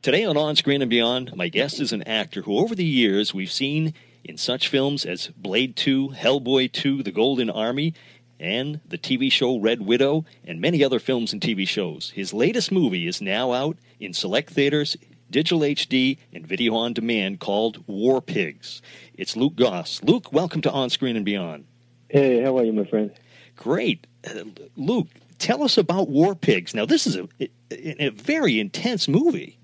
Today 0.07 0.23
on 0.23 0.37
On 0.37 0.55
Screen 0.55 0.81
and 0.81 0.89
Beyond, 0.89 1.35
my 1.35 1.49
guest 1.49 1.81
is 1.81 1.91
an 1.91 2.03
actor 2.03 2.43
who, 2.43 2.59
over 2.59 2.73
the 2.73 2.85
years, 2.85 3.33
we've 3.33 3.51
seen 3.51 3.93
in 4.23 4.37
such 4.37 4.69
films 4.69 5.05
as 5.05 5.27
Blade 5.35 5.75
2, 5.75 6.13
Hellboy 6.15 6.71
2, 6.71 7.03
The 7.03 7.11
Golden 7.11 7.49
Army, 7.49 7.93
and 8.39 8.79
the 8.87 8.97
TV 8.97 9.29
show 9.29 9.59
Red 9.59 9.81
Widow, 9.81 10.23
and 10.45 10.61
many 10.61 10.81
other 10.81 10.99
films 10.99 11.33
and 11.33 11.41
TV 11.41 11.67
shows. 11.67 12.11
His 12.11 12.33
latest 12.33 12.71
movie 12.71 13.05
is 13.05 13.21
now 13.21 13.51
out 13.51 13.75
in 13.99 14.13
select 14.13 14.51
theaters, 14.51 14.95
digital 15.29 15.59
HD, 15.59 16.19
and 16.31 16.47
video 16.47 16.73
on 16.75 16.93
demand 16.93 17.41
called 17.41 17.83
War 17.85 18.21
Pigs. 18.21 18.81
It's 19.13 19.35
Luke 19.35 19.57
Goss. 19.57 20.01
Luke, 20.03 20.31
welcome 20.31 20.61
to 20.61 20.71
On 20.71 20.89
Screen 20.89 21.17
and 21.17 21.25
Beyond. 21.25 21.65
Hey, 22.07 22.41
how 22.41 22.57
are 22.57 22.63
you, 22.63 22.71
my 22.71 22.85
friend? 22.85 23.11
Great. 23.57 24.07
Uh, 24.25 24.45
Luke, 24.77 25.09
tell 25.37 25.63
us 25.63 25.77
about 25.77 26.07
War 26.07 26.33
Pigs. 26.33 26.73
Now, 26.73 26.85
this 26.85 27.07
is 27.07 27.17
a, 27.17 27.27
a, 27.41 28.05
a 28.05 28.09
very 28.11 28.57
intense 28.57 29.09
movie. 29.09 29.57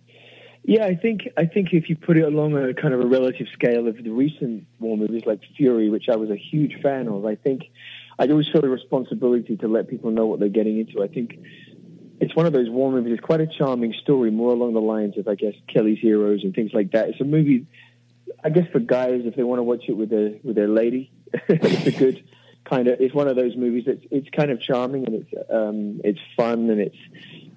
Yeah, 0.64 0.86
I 0.86 0.96
think 0.96 1.28
I 1.36 1.46
think 1.46 1.74
if 1.74 1.90
you 1.90 1.98
put 1.98 2.18
it 2.18 2.24
along 2.24 2.56
a 2.56 2.74
kind 2.74 2.94
of 2.94 3.02
a 3.02 3.06
relative 3.06 3.48
scale 3.52 3.88
of 3.88 4.02
the 4.02 4.10
recent 4.12 4.66
war 4.80 4.98
movies 4.98 5.24
like 5.26 5.42
Fury, 5.58 5.90
which 5.90 6.08
I 6.10 6.16
was 6.16 6.30
a 6.30 6.38
huge 6.38 6.82
fan 6.82 7.10
of, 7.10 7.26
I 7.26 7.36
think 7.36 7.64
I 8.18 8.28
always 8.28 8.48
feel 8.48 8.64
a 8.64 8.70
responsibility 8.70 9.58
to 9.58 9.68
let 9.68 9.90
people 9.90 10.12
know 10.12 10.26
what 10.26 10.40
they're 10.40 10.48
getting 10.48 10.80
into. 10.80 11.04
I 11.04 11.08
think 11.08 11.38
it's 12.22 12.34
one 12.34 12.46
of 12.46 12.54
those 12.54 12.70
war 12.70 12.92
movies. 12.92 13.14
It's 13.14 13.22
quite 13.22 13.42
a 13.42 13.48
charming 13.48 13.94
story, 14.02 14.32
more 14.32 14.54
along 14.54 14.74
the 14.74 14.82
lines 14.82 15.18
of 15.18 15.28
I 15.28 15.36
guess 15.36 15.54
Kelly's 15.68 16.00
Heroes 16.00 16.44
and 16.44 16.56
things 16.56 16.72
like 16.74 16.92
that. 16.92 17.10
It's 17.10 17.20
a 17.20 17.26
movie, 17.26 17.68
I 18.42 18.50
guess, 18.50 18.68
for 18.72 18.80
guys 18.80 19.24
if 19.26 19.36
they 19.36 19.44
want 19.44 19.60
to 19.60 19.64
watch 19.64 19.84
it 19.90 19.98
with 19.98 20.10
their 20.10 20.36
with 20.44 20.56
their 20.56 20.70
lady. 20.70 21.12
it's 21.50 21.88
a 21.88 21.92
good 21.92 22.24
kind 22.64 22.88
of. 22.88 23.02
It's 23.02 23.14
one 23.14 23.28
of 23.28 23.36
those 23.36 23.58
movies 23.58 23.84
that's 23.86 24.06
it's 24.12 24.30
kind 24.30 24.50
of 24.50 24.62
charming 24.62 25.08
and 25.08 25.16
it's 25.16 25.52
um, 25.52 26.00
it's 26.06 26.22
fun 26.38 26.70
and 26.70 26.80
it's 26.80 26.98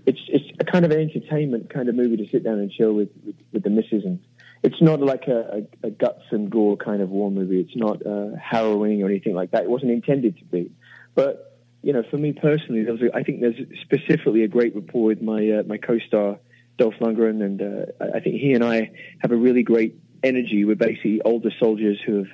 it's 0.06 0.20
it's 0.28 0.44
a 0.60 0.64
kind 0.64 0.84
of 0.84 0.90
an 0.90 1.00
entertainment 1.00 1.68
kind 1.70 1.88
of 1.88 1.94
movie 1.94 2.16
to 2.16 2.28
sit 2.30 2.44
down 2.44 2.58
and 2.58 2.70
chill 2.70 2.92
with 2.92 3.10
with, 3.25 3.36
with 3.52 3.62
the 3.62 3.70
missus 3.70 4.04
and 4.04 4.20
it's 4.62 4.80
not 4.80 5.00
like 5.00 5.28
a, 5.28 5.64
a, 5.82 5.86
a, 5.86 5.90
guts 5.90 6.25
and 6.30 6.50
gore 6.50 6.76
kind 6.76 7.02
of 7.02 7.10
war 7.10 7.30
movie. 7.30 7.60
It's 7.60 7.76
not 7.76 8.04
uh, 8.04 8.30
harrowing 8.36 9.02
or 9.02 9.06
anything 9.06 9.34
like 9.34 9.50
that. 9.52 9.64
It 9.64 9.70
wasn't 9.70 9.92
intended 9.92 10.38
to 10.38 10.44
be. 10.44 10.72
But 11.14 11.56
you 11.82 11.92
know, 11.92 12.02
for 12.10 12.16
me 12.16 12.32
personally, 12.32 12.82
there 12.82 12.92
was 12.92 13.02
a, 13.02 13.14
I 13.14 13.22
think 13.22 13.40
there's 13.40 13.60
specifically 13.82 14.42
a 14.42 14.48
great 14.48 14.75
rapport 14.75 15.04
with 15.04 15.22
my 15.22 15.50
uh, 15.50 15.62
my 15.64 15.76
co-star 15.76 16.38
Dolph 16.78 16.94
Lundgren, 17.00 17.44
and 17.44 17.62
uh, 17.62 18.06
I 18.14 18.20
think 18.20 18.40
he 18.40 18.54
and 18.54 18.64
I 18.64 18.90
have 19.20 19.30
a 19.30 19.36
really 19.36 19.62
great 19.62 19.94
energy. 20.22 20.64
We're 20.64 20.75
basically 20.75 21.22
older 21.22 21.50
soldiers 21.60 22.00
who 22.04 22.16
have 22.16 22.28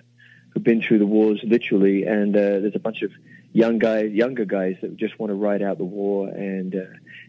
who've 0.51 0.65
been 0.65 0.83
through 0.83 1.01
the 1.01 1.07
wars 1.07 1.41
literally, 1.45 2.05
and 2.05 2.35
uh, 2.35 2.61
there's 2.61 2.77
a 2.77 2.81
bunch 2.81 3.03
of 3.03 3.13
young 3.53 3.79
guys, 3.79 4.11
younger 4.13 4.45
guys 4.45 4.77
that 4.83 4.97
just 4.97 5.19
want 5.19 5.31
to 5.31 5.35
ride 5.35 5.63
out 5.63 5.79
the 5.79 5.85
war 5.85 6.29
and 6.29 6.75
uh, 6.75 6.79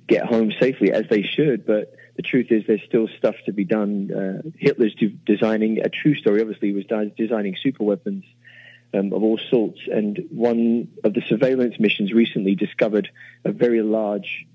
get 0.08 0.26
home 0.26 0.52
safely, 0.60 0.92
as 0.92 1.04
they 1.10 1.22
should. 1.22 1.66
But 1.66 1.94
the 2.16 2.22
truth 2.22 2.48
is, 2.50 2.64
there's 2.68 2.84
still 2.88 3.08
stuff 3.18 3.36
to 3.46 3.54
be 3.54 3.66
done. 3.66 4.12
Uh, 4.12 4.50
Hitler's 4.58 4.96
de- 4.96 5.18
designing 5.26 5.80
a 5.80 5.90
true 5.90 6.16
story. 6.16 6.42
Obviously, 6.42 6.70
he 6.70 6.74
was 6.74 6.86
de- 6.86 7.12
designing 7.18 7.56
super 7.62 7.84
weapons 7.84 8.24
um, 8.94 9.12
of 9.14 9.22
all 9.24 9.40
sorts. 9.50 9.80
And 9.92 10.28
one 10.32 10.90
of 11.04 11.14
the 11.14 11.22
surveillance 11.28 11.76
missions 11.80 12.14
recently 12.14 12.56
discovered 12.56 13.10
a 13.44 13.52
very 13.52 13.82
large 13.82 14.46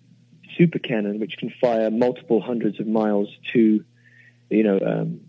super 0.56 0.78
cannon 0.78 1.20
which 1.20 1.36
can 1.38 1.52
fire 1.60 1.90
multiple 1.90 2.40
hundreds 2.40 2.80
of 2.80 2.86
miles 2.86 3.28
to, 3.52 3.84
you 4.50 4.62
know. 4.62 4.78
Um, 4.80 5.20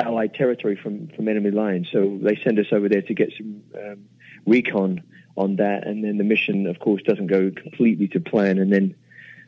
Allied 0.00 0.34
territory 0.34 0.74
from, 0.82 1.08
from 1.08 1.28
enemy 1.28 1.52
lines. 1.52 1.86
So 1.92 2.18
they 2.20 2.36
send 2.42 2.58
us 2.58 2.66
over 2.72 2.88
there 2.88 3.02
to 3.02 3.14
get 3.14 3.32
some 3.36 3.62
um, 3.78 4.08
recon 4.46 5.02
on 5.36 5.56
that, 5.56 5.86
and 5.86 6.04
then 6.04 6.18
the 6.18 6.24
mission, 6.24 6.66
of 6.66 6.78
course, 6.78 7.02
doesn't 7.02 7.26
go 7.26 7.50
completely 7.50 8.08
to 8.08 8.20
plan. 8.20 8.58
And 8.58 8.72
then 8.72 8.94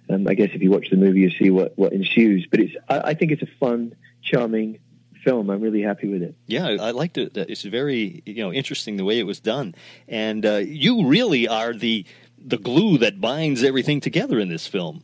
um, 0.09 0.27
I 0.29 0.35
guess 0.35 0.51
if 0.53 0.63
you 0.63 0.71
watch 0.71 0.89
the 0.91 0.97
movie, 0.97 1.21
you 1.21 1.31
see 1.31 1.51
what, 1.51 1.77
what 1.77 1.93
ensues. 1.93 2.47
But 2.51 2.61
it's 2.61 2.75
I, 2.89 3.01
I 3.01 3.15
think 3.15 3.33
it's 3.33 3.43
a 3.43 3.49
fun, 3.59 3.95
charming 4.23 4.81
film. 5.25 5.51
I'm 5.51 5.61
really 5.61 5.83
happy 5.83 6.09
with 6.09 6.23
it. 6.23 6.35
Yeah, 6.47 6.67
I 6.67 6.91
liked 6.91 7.19
it. 7.19 7.37
It's 7.37 7.63
very 7.63 8.23
you 8.27 8.43
know 8.43 8.53
interesting 8.53 8.97
the 8.97 9.05
way 9.05 9.19
it 9.19 9.25
was 9.25 9.41
done, 9.41 9.75
and 10.09 10.45
uh, 10.45 10.57
you 10.57 11.07
really 11.07 11.49
are 11.49 11.73
the 11.73 12.05
the 12.39 12.59
glue 12.59 12.99
that 12.99 13.21
binds 13.21 13.63
everything 13.63 14.01
together 14.01 14.39
in 14.39 14.49
this 14.49 14.67
film. 14.67 15.03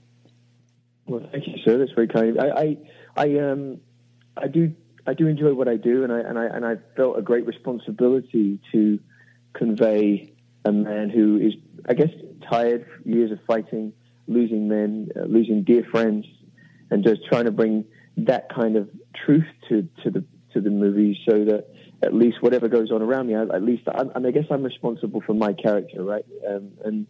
Well, 1.07 1.27
thank 1.33 1.47
you, 1.47 1.57
sir. 1.65 1.79
That's 1.79 1.93
very 1.93 2.09
kind. 2.09 2.39
I 2.39 2.49
I, 2.49 2.77
I 3.17 3.39
um 3.39 3.81
I 4.37 4.49
do 4.49 4.75
I 5.07 5.15
do 5.15 5.27
enjoy 5.27 5.55
what 5.55 5.69
I 5.69 5.77
do, 5.77 6.05
and 6.05 6.13
I 6.13 6.21
and 6.21 6.39
I 6.39 6.45
and 6.45 6.67
I 6.67 6.77
felt 6.97 7.19
a 7.19 7.23
great 7.23 7.47
responsibility 7.47 8.59
to 8.73 9.01
convey 9.55 10.33
a 10.65 10.73
man 10.73 11.11
who 11.11 11.39
is, 11.39 11.55
I 11.89 11.95
guess, 11.95 12.11
tired 12.51 12.87
years 13.05 13.31
of 13.31 13.39
fighting, 13.47 13.93
losing 14.27 14.69
men, 14.69 15.11
uh, 15.17 15.25
losing 15.25 15.65
dear 15.65 15.85
friends, 15.91 16.27
and 16.91 17.05
just 17.05 17.25
trying 17.27 17.45
to 17.45 17.51
bring 17.51 17.85
that 18.17 18.49
kind 18.55 18.77
of 18.77 18.89
truth 19.25 19.47
to, 19.69 19.89
to 20.03 20.11
the 20.11 20.25
to 20.53 20.61
the 20.61 20.71
movie, 20.71 21.17
so 21.29 21.45
that 21.45 21.69
at 22.03 22.13
least 22.13 22.43
whatever 22.43 22.69
goes 22.69 22.91
on 22.91 23.03
around 23.03 23.29
me, 23.29 23.37
I, 23.37 23.43
at 23.43 23.63
least 23.63 23.85
I, 23.87 24.03
and 24.15 24.27
I 24.27 24.33
guess 24.33 24.47
I'm 24.51 24.65
responsible 24.65 25.21
for 25.21 25.33
my 25.33 25.53
character, 25.53 26.03
right? 26.03 26.25
Um, 26.49 26.73
and 26.85 27.07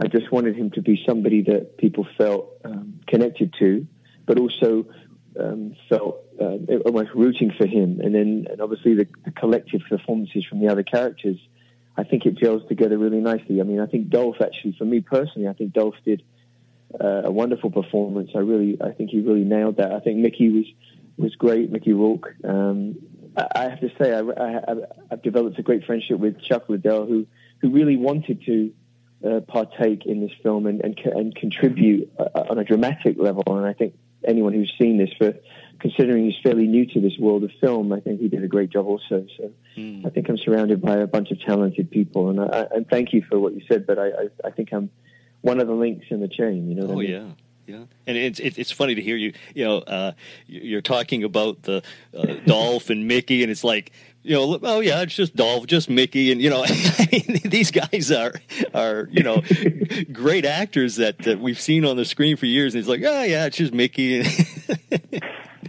I 0.00 0.06
just 0.06 0.32
wanted 0.32 0.56
him 0.56 0.70
to 0.70 0.80
be 0.80 1.02
somebody 1.06 1.42
that 1.42 1.76
people 1.76 2.06
felt 2.16 2.56
um, 2.64 3.00
connected 3.06 3.54
to, 3.58 3.86
but 4.26 4.38
also 4.38 4.86
um, 5.38 5.76
felt 5.88 6.24
uh, 6.40 6.56
almost 6.86 7.10
rooting 7.14 7.52
for 7.58 7.66
him. 7.66 8.00
And 8.00 8.14
then, 8.14 8.46
and 8.50 8.60
obviously, 8.60 8.94
the, 8.94 9.06
the 9.24 9.32
collective 9.32 9.82
performances 9.88 10.44
from 10.48 10.60
the 10.60 10.68
other 10.68 10.82
characters 10.82 11.36
I 11.98 12.04
think 12.04 12.26
it 12.26 12.38
gels 12.38 12.62
together 12.68 12.96
really 12.96 13.20
nicely. 13.20 13.60
I 13.60 13.64
mean, 13.64 13.80
I 13.80 13.86
think 13.86 14.08
Dolph 14.08 14.36
actually, 14.40 14.76
for 14.78 14.84
me 14.84 15.00
personally, 15.00 15.48
I 15.48 15.52
think 15.52 15.72
Dolph 15.72 15.96
did 16.04 16.22
uh, 16.98 17.22
a 17.24 17.30
wonderful 17.30 17.70
performance. 17.72 18.30
I 18.36 18.38
really, 18.38 18.78
I 18.80 18.92
think 18.92 19.10
he 19.10 19.20
really 19.20 19.42
nailed 19.42 19.78
that. 19.78 19.92
I 19.92 19.98
think 19.98 20.18
Mickey 20.18 20.48
was 20.50 20.66
was 21.16 21.34
great. 21.34 21.72
Mickey 21.72 21.92
Rourke. 21.92 22.36
Um, 22.44 22.96
I, 23.36 23.46
I 23.56 23.62
have 23.64 23.80
to 23.80 23.90
say, 24.00 24.14
I, 24.14 24.20
I, 24.20 24.74
I've 25.10 25.22
developed 25.22 25.58
a 25.58 25.62
great 25.62 25.84
friendship 25.84 26.20
with 26.20 26.40
Chuck 26.40 26.68
Liddell, 26.68 27.04
who 27.06 27.26
who 27.60 27.70
really 27.70 27.96
wanted 27.96 28.44
to 28.46 28.72
uh, 29.28 29.40
partake 29.40 30.06
in 30.06 30.20
this 30.20 30.30
film 30.40 30.66
and 30.66 30.80
and, 30.80 30.96
and 31.04 31.34
contribute 31.34 32.12
uh, 32.16 32.44
on 32.48 32.58
a 32.60 32.64
dramatic 32.64 33.16
level. 33.18 33.42
And 33.48 33.66
I 33.66 33.72
think 33.72 33.94
anyone 34.24 34.52
who's 34.52 34.72
seen 34.80 34.98
this, 34.98 35.10
for 35.18 35.34
considering 35.80 36.24
he's 36.24 36.40
fairly 36.42 36.66
new 36.66 36.86
to 36.86 37.00
this 37.00 37.16
world 37.18 37.44
of 37.44 37.50
film, 37.60 37.92
I 37.92 38.00
think 38.00 38.20
he 38.20 38.28
did 38.28 38.42
a 38.44 38.48
great 38.48 38.70
job 38.70 38.86
also. 38.86 39.26
So 39.36 39.52
mm. 39.76 40.06
I 40.06 40.10
think 40.10 40.28
I'm 40.28 40.38
surrounded 40.38 40.80
by 40.80 40.96
a 40.96 41.06
bunch 41.06 41.30
of 41.30 41.40
talented 41.40 41.90
people, 41.90 42.30
and 42.30 42.40
I, 42.40 42.66
and 42.74 42.88
thank 42.88 43.12
you 43.12 43.22
for 43.28 43.38
what 43.38 43.54
you 43.54 43.62
said. 43.68 43.86
But 43.86 43.98
I, 43.98 44.08
I, 44.08 44.28
I 44.44 44.50
think 44.50 44.72
I'm 44.72 44.90
one 45.40 45.60
of 45.60 45.66
the 45.66 45.74
links 45.74 46.06
in 46.10 46.20
the 46.20 46.28
chain. 46.28 46.68
You 46.68 46.74
know. 46.74 46.88
oh 46.88 46.92
I 46.92 46.96
mean? 46.96 47.10
yeah. 47.10 47.26
Yeah, 47.66 47.84
and 48.06 48.16
it's 48.16 48.40
it's 48.40 48.70
funny 48.70 48.94
to 48.94 49.02
hear 49.02 49.14
you. 49.14 49.34
You 49.54 49.66
know, 49.66 49.78
uh, 49.80 50.12
you're 50.46 50.80
talking 50.80 51.22
about 51.22 51.64
the 51.64 51.82
uh, 52.16 52.36
Dolph 52.46 52.88
and 52.88 53.06
Mickey, 53.06 53.42
and 53.42 53.52
it's 53.52 53.62
like 53.62 53.92
you 54.22 54.34
know, 54.34 54.58
oh 54.62 54.80
yeah, 54.80 55.02
it's 55.02 55.14
just 55.14 55.36
Dolph, 55.36 55.66
just 55.66 55.90
Mickey, 55.90 56.32
and 56.32 56.40
you 56.40 56.48
know, 56.50 56.64
I 56.64 57.08
mean, 57.12 57.40
these 57.44 57.70
guys 57.70 58.10
are 58.10 58.32
are 58.74 59.08
you 59.10 59.22
know 59.22 59.42
great 60.12 60.46
actors 60.46 60.96
that, 60.96 61.18
that 61.20 61.40
we've 61.40 61.60
seen 61.60 61.84
on 61.84 61.96
the 61.96 62.06
screen 62.06 62.36
for 62.36 62.46
years, 62.46 62.74
and 62.74 62.80
it's 62.80 62.88
like, 62.88 63.02
oh 63.04 63.22
yeah, 63.22 63.44
it's 63.44 63.58
just 63.58 63.74
Mickey. 63.74 64.22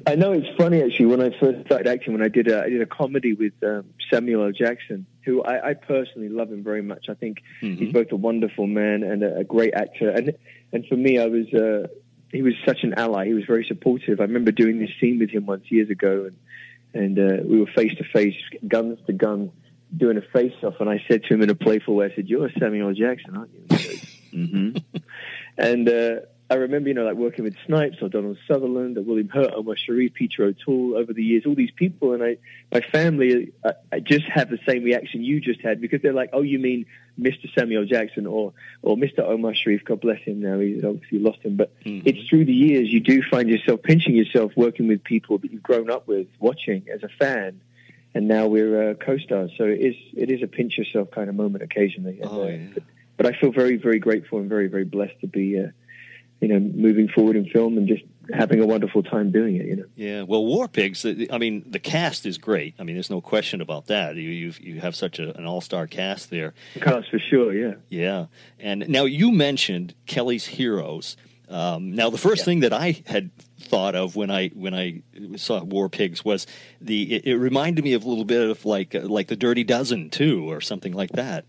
I 0.10 0.16
know 0.16 0.32
it's 0.32 0.48
funny 0.58 0.82
actually. 0.82 1.06
When 1.06 1.22
I 1.22 1.30
first 1.40 1.68
started 1.68 1.88
acting, 1.88 2.14
when 2.14 2.24
I 2.24 2.30
did 2.30 2.48
a, 2.48 2.64
I 2.64 2.70
did 2.70 2.82
a 2.82 2.88
comedy 2.88 3.34
with 3.34 3.54
um, 3.64 3.86
Samuel 4.12 4.46
L. 4.46 4.52
Jackson, 4.52 5.06
who 5.24 5.44
I, 5.44 5.70
I, 5.70 5.74
personally 5.76 6.30
love 6.30 6.52
him 6.52 6.64
very 6.64 6.82
much. 6.82 7.06
I 7.10 7.14
think 7.14 7.44
mm-hmm. 7.62 7.78
he's 7.78 7.94
both 7.94 8.12
a 8.12 8.16
wonderful 8.16 8.66
man 8.66 9.04
and 9.04 9.22
a, 9.24 9.38
a, 9.38 9.44
great 9.44 9.76
actor. 9.76 10.10
And 10.10 10.34
and 10.72 10.84
for 10.88 10.96
me, 10.96 11.20
I 11.20 11.28
was 11.28 11.54
uh, 11.54 11.88
he 12.32 12.42
was 12.42 12.56
such 12.66 12.80
an 12.82 12.96
ally. 12.96 13.28
He 13.28 13.36
was 13.36 13.46
very 13.46 13.64
supportive. 13.66 14.20
I 14.20 14.24
remember 14.24 14.52
doing 14.52 14.80
this 14.80 14.90
scene 15.00 15.20
with 15.20 15.30
him 15.30 15.46
once 15.46 15.70
years 15.70 15.92
ago, 15.92 16.28
and 16.28 16.38
and 17.04 17.20
uh, 17.20 17.44
we 17.46 17.60
were 17.60 17.68
face 17.68 17.94
to 17.98 18.04
face, 18.04 18.36
guns 18.68 18.98
to 19.06 19.14
gun, 19.14 19.52
doing 19.96 20.18
a 20.18 20.22
face 20.22 20.56
off. 20.64 20.76
And 20.80 20.90
I 20.90 21.04
said 21.08 21.24
to 21.26 21.36
him 21.36 21.44
in 21.44 21.52
a 21.52 21.56
playful 21.56 21.94
way, 21.94 22.08
I 22.12 22.16
said, 22.16 22.28
"You're 22.28 22.50
Samuel 22.58 22.90
L. 22.90 22.96
Jackson, 22.96 23.38
aren't 23.38 23.54
you?" 23.54 23.62
mm-hmm. 24.34 24.98
And 25.60 25.88
uh, 25.88 26.16
I 26.52 26.56
remember, 26.56 26.90
you 26.90 26.96
know, 26.96 27.04
like 27.04 27.16
working 27.16 27.44
with 27.44 27.56
Snipes 27.68 27.98
or 28.02 28.10
Donald 28.10 28.38
Sutherland 28.48 28.98
or 28.98 29.04
William 29.04 29.30
Hurt, 29.30 29.54
Omar 29.54 29.76
Sharif, 29.78 30.16
Peter 30.16 30.46
O'Toole 30.46 30.98
over 30.98 31.14
the 31.14 31.24
years, 31.24 31.46
all 31.46 31.54
these 31.54 31.70
people. 31.70 32.14
And 32.14 32.24
I, 32.24 32.38
my 32.72 32.82
family, 32.82 33.52
I, 33.64 33.74
I 33.92 34.00
just 34.00 34.26
have 34.26 34.50
the 34.50 34.58
same 34.68 34.84
reaction 34.84 35.24
you 35.24 35.42
just 35.42 35.62
had 35.62 35.80
because 35.80 36.02
they're 36.02 36.12
like, 36.12 36.32
oh, 36.34 36.42
you 36.42 36.58
mean 36.58 36.88
Mr. 37.20 37.54
Samuel 37.54 37.86
Jackson 37.86 38.26
or, 38.26 38.54
or 38.82 38.98
Mr. 38.98 39.20
Omar 39.20 39.54
Sharif, 39.54 39.86
God 39.86 40.02
bless 40.02 40.22
him 40.22 40.42
now, 40.42 40.58
he's 40.58 40.84
obviously 40.84 41.20
lost 41.20 41.40
him. 41.44 41.56
But 41.56 41.72
mm-hmm. 41.84 42.08
it's 42.08 42.28
through 42.28 42.46
the 42.46 42.54
years 42.54 42.90
you 42.90 43.00
do 43.00 43.22
find 43.30 43.48
yourself 43.48 43.84
pinching 43.84 44.16
yourself 44.16 44.52
working 44.56 44.88
with 44.88 45.04
people 45.04 45.38
that 45.38 45.52
you've 45.52 45.62
grown 45.62 45.92
up 45.92 46.08
with, 46.08 46.28
watching 46.40 46.88
as 46.92 47.04
a 47.04 47.10
fan. 47.10 47.62
And 48.16 48.28
now 48.28 48.48
we're 48.48 48.90
uh, 48.90 48.94
co-stars. 48.96 49.52
So 49.56 49.66
it 49.66 49.82
is, 49.82 49.96
it 50.18 50.32
is 50.32 50.42
a 50.42 50.48
pinch 50.48 50.80
yourself 50.80 51.12
kind 51.12 51.30
of 51.30 51.36
moment 51.36 51.64
occasionally. 51.64 52.22
And, 52.22 52.30
oh, 52.32 52.48
yeah. 52.48 52.56
uh, 52.56 52.72
but, 52.74 52.84
but, 53.18 53.26
I 53.28 53.40
feel 53.40 53.52
very, 53.52 53.78
very 53.78 54.00
grateful 54.00 54.40
and 54.40 54.50
very, 54.50 54.68
very 54.68 54.84
blessed 54.84 55.20
to 55.22 55.28
be, 55.28 55.60
uh, 55.60 55.68
you 56.42 56.48
know, 56.48 56.60
moving 56.60 57.08
forward 57.08 57.36
in 57.36 57.46
film 57.50 57.78
and 57.78 57.88
just 57.88 58.04
having 58.34 58.62
a 58.62 58.66
wonderful 58.66 59.04
time 59.04 59.32
doing 59.32 59.56
it. 59.56 59.66
You 59.66 59.76
know. 59.78 59.86
Yeah. 59.96 60.22
Well, 60.24 60.46
War 60.46 60.68
Pigs. 60.68 61.06
I 61.06 61.38
mean, 61.38 61.66
the 61.68 61.80
cast 61.80 62.26
is 62.26 62.38
great. 62.38 62.76
I 62.80 62.84
mean, 62.84 62.96
there's 62.96 63.10
no 63.10 63.22
question 63.22 63.62
about 63.62 63.88
that. 63.88 64.16
You 64.16 64.30
you 64.30 64.54
you 64.60 64.80
have 64.80 64.96
such 64.96 65.20
a, 65.20 65.36
an 65.38 65.46
all 65.46 65.62
star 65.62 65.88
cast 65.88 66.30
there. 66.30 66.54
The 66.74 66.80
cast 66.82 67.10
for 67.10 67.20
sure. 67.20 67.54
Yeah. 67.54 67.76
Yeah. 67.90 68.26
And 68.60 68.88
now 68.90 69.06
you 69.06 69.32
mentioned 69.32 69.94
Kelly's 70.06 70.46
Heroes. 70.46 71.18
Um, 71.50 71.96
now, 71.96 72.12
the 72.12 72.18
first 72.18 72.42
yeah. 72.42 72.46
thing 72.46 72.60
that 72.60 72.74
I 72.74 73.02
had 73.08 73.32
thought 73.60 73.96
of 73.96 74.16
when 74.16 74.30
I 74.30 74.50
when 74.50 74.74
I 74.74 75.02
saw 75.36 75.64
War 75.64 75.90
Pigs 75.90 76.24
was 76.24 76.46
the 76.80 77.16
it, 77.16 77.26
it 77.26 77.38
reminded 77.38 77.84
me 77.84 77.94
of 77.94 78.06
a 78.06 78.10
little 78.10 78.26
bit 78.26 78.50
of 78.50 78.66
like 78.66 78.94
uh, 78.94 79.02
like 79.02 79.28
the 79.28 79.36
Dirty 79.36 79.64
Dozen 79.64 80.12
too, 80.12 80.50
or 80.50 80.62
something 80.62 80.94
like 80.94 81.12
that. 81.14 81.46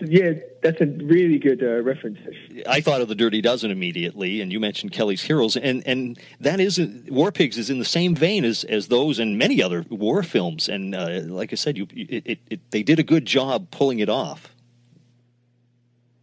Yeah, 0.00 0.32
that's 0.62 0.80
a 0.80 0.86
really 0.86 1.38
good 1.38 1.62
uh, 1.62 1.80
reference. 1.80 2.18
I 2.66 2.80
thought 2.80 3.00
of 3.00 3.08
the 3.08 3.14
Dirty 3.14 3.40
Dozen 3.40 3.70
immediately, 3.70 4.40
and 4.40 4.52
you 4.52 4.58
mentioned 4.58 4.90
Kelly's 4.90 5.22
Heroes, 5.22 5.56
and 5.56 5.86
and 5.86 6.18
that 6.40 6.58
is 6.58 6.80
War 7.08 7.30
Pigs 7.30 7.56
is 7.56 7.70
in 7.70 7.78
the 7.78 7.84
same 7.84 8.16
vein 8.16 8.44
as 8.44 8.64
as 8.64 8.88
those 8.88 9.20
and 9.20 9.38
many 9.38 9.62
other 9.62 9.84
war 9.88 10.24
films, 10.24 10.68
and 10.68 10.92
uh, 10.92 11.20
like 11.26 11.52
I 11.52 11.56
said, 11.56 11.78
you 11.78 11.86
it, 11.94 12.26
it, 12.26 12.38
it, 12.50 12.70
they 12.72 12.82
did 12.82 12.98
a 12.98 13.04
good 13.04 13.26
job 13.26 13.70
pulling 13.70 14.00
it 14.00 14.08
off. 14.08 14.52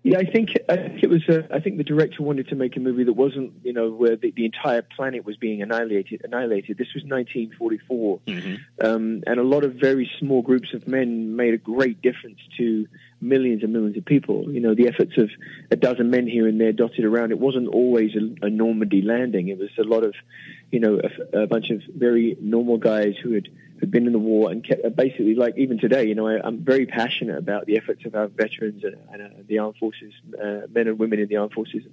Yeah, 0.04 0.18
I 0.18 0.26
think 0.26 0.50
I 0.68 0.76
think 0.76 1.02
it 1.02 1.10
was. 1.10 1.22
Uh, 1.30 1.44
I 1.50 1.62
think 1.62 1.78
the 1.78 1.86
director 1.86 2.24
wanted 2.24 2.50
to 2.50 2.56
make 2.56 2.76
a 2.76 2.82
movie 2.82 3.06
that 3.06 3.14
wasn't, 3.14 3.54
you 3.64 3.72
know, 3.72 3.90
where 3.90 4.18
the, 4.18 4.32
the 4.32 4.44
entire 4.44 4.82
planet 4.82 5.24
was 5.24 5.38
being 5.38 5.62
annihilated. 5.62 6.20
Annihilated. 6.26 6.78
This 6.78 6.94
was 6.94 7.04
1944, 7.06 8.20
mm-hmm. 8.28 8.86
um, 8.86 9.24
and 9.26 9.40
a 9.40 9.44
lot 9.44 9.64
of 9.64 9.76
very 9.76 10.12
small 10.20 10.42
groups 10.42 10.74
of 10.74 10.90
men 10.90 11.38
made 11.38 11.54
a 11.54 11.58
great 11.58 12.02
difference 12.02 12.40
to 12.58 12.86
millions 13.24 13.64
and 13.64 13.74
millions 13.74 13.98
of 13.98 14.06
people. 14.06 14.52
You 14.52 14.60
know, 14.60 14.76
the 14.76 14.88
efforts 14.88 15.18
of 15.18 15.30
a 15.72 15.76
dozen 15.76 16.10
men 16.10 16.28
here 16.28 16.48
and 16.48 16.60
there 16.60 16.74
dotted 16.74 17.06
around. 17.06 17.32
It 17.32 17.40
wasn't 17.40 17.68
always 17.68 18.12
a, 18.16 18.46
a 18.46 18.50
Normandy 18.50 19.02
landing. 19.02 19.48
It 19.48 19.58
was 19.58 19.70
a 19.80 19.84
lot 19.84 20.04
of, 20.04 20.14
you 20.72 20.80
know, 20.80 21.00
a, 21.34 21.44
a 21.44 21.48
bunch 21.48 21.70
of 21.70 21.82
very 21.96 22.38
normal 22.40 22.78
guys 22.78 23.16
who 23.22 23.34
had 23.34 23.50
had 23.80 23.92
been 23.92 24.08
in 24.08 24.14
the 24.14 24.20
war 24.20 24.50
and 24.50 24.66
kept, 24.66 24.96
basically, 24.96 25.36
like 25.36 25.58
even 25.58 25.78
today, 25.78 26.06
you 26.08 26.16
know, 26.16 26.28
I, 26.28 26.48
am 26.48 26.60
very 26.60 26.86
passionate 26.86 27.38
about 27.38 27.66
the 27.66 27.78
efforts 27.78 28.06
of 28.06 28.16
our 28.16 28.28
veterans 28.28 28.84
and, 28.84 28.96
and 29.12 29.22
uh, 29.22 29.42
the 29.46 29.60
armed 29.60 29.76
forces, 29.78 30.14
uh, 30.42 30.68
men 30.70 30.88
and 30.88 30.98
women 30.98 31.20
in 31.20 31.28
the 31.28 31.36
armed 31.36 31.52
forces. 31.52 31.84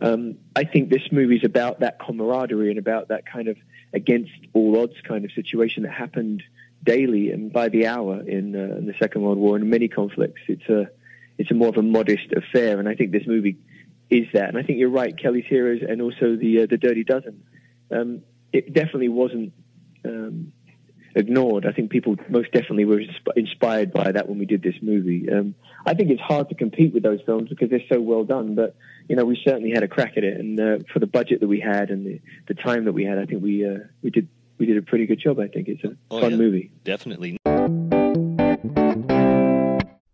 Um, 0.00 0.38
I 0.56 0.64
think 0.64 0.88
this 0.88 1.12
movie 1.12 1.36
is 1.36 1.44
about 1.44 1.80
that 1.80 1.98
camaraderie 2.00 2.70
and 2.70 2.78
about 2.78 3.08
that 3.08 3.26
kind 3.26 3.48
of 3.48 3.56
against 3.92 4.32
all 4.52 4.80
odds 4.80 4.94
kind 5.06 5.24
of 5.24 5.32
situation 5.32 5.84
that 5.84 5.92
happened 5.92 6.42
daily 6.84 7.30
and 7.30 7.52
by 7.52 7.68
the 7.68 7.86
hour 7.86 8.20
in, 8.20 8.54
uh, 8.54 8.76
in 8.76 8.86
the 8.86 8.94
Second 9.00 9.22
World 9.22 9.38
War 9.38 9.56
and 9.56 9.68
many 9.68 9.88
conflicts. 9.88 10.42
It's 10.48 10.68
a 10.68 10.88
it's 11.36 11.50
a 11.50 11.54
more 11.54 11.68
of 11.68 11.76
a 11.76 11.82
modest 11.82 12.32
affair, 12.32 12.78
and 12.78 12.88
I 12.88 12.94
think 12.94 13.10
this 13.10 13.26
movie 13.26 13.58
is 14.08 14.26
that. 14.34 14.48
And 14.48 14.58
I 14.58 14.62
think 14.62 14.78
you're 14.78 14.90
right, 14.90 15.18
Kelly's 15.18 15.46
Heroes 15.48 15.80
and 15.86 16.00
also 16.00 16.36
the 16.36 16.62
uh, 16.62 16.66
the 16.68 16.76
Dirty 16.76 17.04
Dozen. 17.04 17.42
Um, 17.90 18.22
it 18.52 18.72
definitely 18.72 19.08
wasn't 19.08 19.52
um, 20.04 20.52
ignored. 21.14 21.66
I 21.66 21.72
think 21.72 21.90
people 21.90 22.16
most 22.28 22.52
definitely 22.52 22.84
were 22.84 23.00
inspired 23.36 23.92
by 23.92 24.12
that 24.12 24.28
when 24.28 24.38
we 24.38 24.46
did 24.46 24.62
this 24.62 24.76
movie. 24.80 25.28
Um, 25.30 25.54
I 25.86 25.94
think 25.94 26.10
it's 26.10 26.20
hard 26.20 26.48
to 26.48 26.54
compete 26.54 26.94
with 26.94 27.02
those 27.02 27.20
films 27.26 27.48
because 27.48 27.70
they're 27.70 27.80
so 27.92 28.00
well 28.00 28.24
done, 28.24 28.54
but 28.54 28.76
you 29.08 29.16
know 29.16 29.24
we 29.24 29.40
certainly 29.44 29.70
had 29.70 29.82
a 29.82 29.88
crack 29.88 30.16
at 30.16 30.24
it, 30.24 30.38
and 30.38 30.60
uh, 30.60 30.78
for 30.92 30.98
the 30.98 31.06
budget 31.06 31.40
that 31.40 31.48
we 31.48 31.60
had 31.60 31.90
and 31.90 32.06
the, 32.06 32.20
the 32.48 32.54
time 32.54 32.84
that 32.84 32.92
we 32.92 33.04
had, 33.04 33.18
I 33.18 33.26
think 33.26 33.42
we 33.42 33.66
uh, 33.66 33.78
we 34.02 34.10
did 34.10 34.28
we 34.58 34.66
did 34.66 34.76
a 34.76 34.82
pretty 34.82 35.06
good 35.06 35.20
job. 35.20 35.38
I 35.40 35.48
think 35.48 35.68
it's 35.68 35.84
a 35.84 35.96
oh, 36.10 36.20
fun 36.20 36.32
yeah, 36.32 36.36
movie. 36.36 36.70
Definitely. 36.84 37.38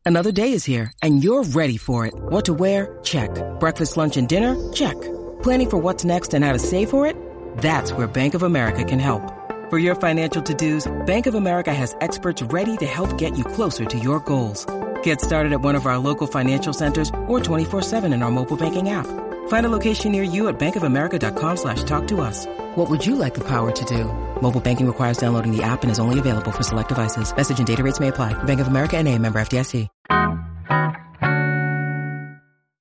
Another 0.04 0.32
day 0.32 0.52
is 0.52 0.64
here, 0.64 0.92
and 1.02 1.22
you're 1.22 1.44
ready 1.44 1.76
for 1.76 2.04
it. 2.04 2.14
What 2.14 2.44
to 2.46 2.54
wear? 2.54 2.98
Check. 3.04 3.30
Breakfast, 3.60 3.96
lunch, 3.96 4.16
and 4.16 4.28
dinner? 4.28 4.56
Check. 4.72 5.00
Planning 5.42 5.70
for 5.70 5.78
what's 5.78 6.04
next 6.04 6.34
and 6.34 6.44
how 6.44 6.52
to 6.52 6.58
save 6.58 6.90
for 6.90 7.06
it? 7.06 7.14
That's 7.58 7.92
where 7.92 8.08
Bank 8.08 8.34
of 8.34 8.42
America 8.42 8.82
can 8.82 8.98
help. 8.98 9.22
For 9.70 9.78
your 9.78 9.94
financial 9.94 10.42
to-dos, 10.42 10.90
Bank 11.06 11.26
of 11.28 11.36
America 11.36 11.72
has 11.72 11.94
experts 12.00 12.42
ready 12.42 12.76
to 12.78 12.86
help 12.86 13.16
get 13.18 13.38
you 13.38 13.44
closer 13.44 13.84
to 13.84 13.98
your 14.00 14.18
goals. 14.18 14.66
Get 15.04 15.20
started 15.20 15.52
at 15.52 15.60
one 15.60 15.76
of 15.76 15.86
our 15.86 15.98
local 15.98 16.26
financial 16.26 16.72
centers 16.72 17.08
or 17.28 17.38
24-7 17.38 18.12
in 18.12 18.22
our 18.24 18.32
mobile 18.32 18.56
banking 18.56 18.90
app. 18.90 19.06
Find 19.48 19.64
a 19.64 19.68
location 19.68 20.10
near 20.10 20.24
you 20.24 20.48
at 20.48 20.58
bankofamerica.com 20.58 21.56
slash 21.56 21.84
talk 21.84 22.08
to 22.08 22.20
us. 22.20 22.46
What 22.74 22.90
would 22.90 23.06
you 23.06 23.14
like 23.14 23.34
the 23.34 23.44
power 23.44 23.70
to 23.70 23.84
do? 23.84 24.29
Mobile 24.42 24.60
banking 24.60 24.86
requires 24.86 25.18
downloading 25.18 25.56
the 25.56 25.62
app 25.62 25.82
and 25.82 25.90
is 25.90 25.98
only 25.98 26.18
available 26.18 26.52
for 26.52 26.62
select 26.62 26.88
devices. 26.88 27.34
Message 27.34 27.58
and 27.58 27.66
data 27.66 27.82
rates 27.82 28.00
may 28.00 28.08
apply. 28.08 28.34
Bank 28.44 28.60
of 28.60 28.68
America 28.68 28.96
and 28.96 29.08
a 29.08 29.18
member 29.18 29.40
FDIC. 29.40 29.88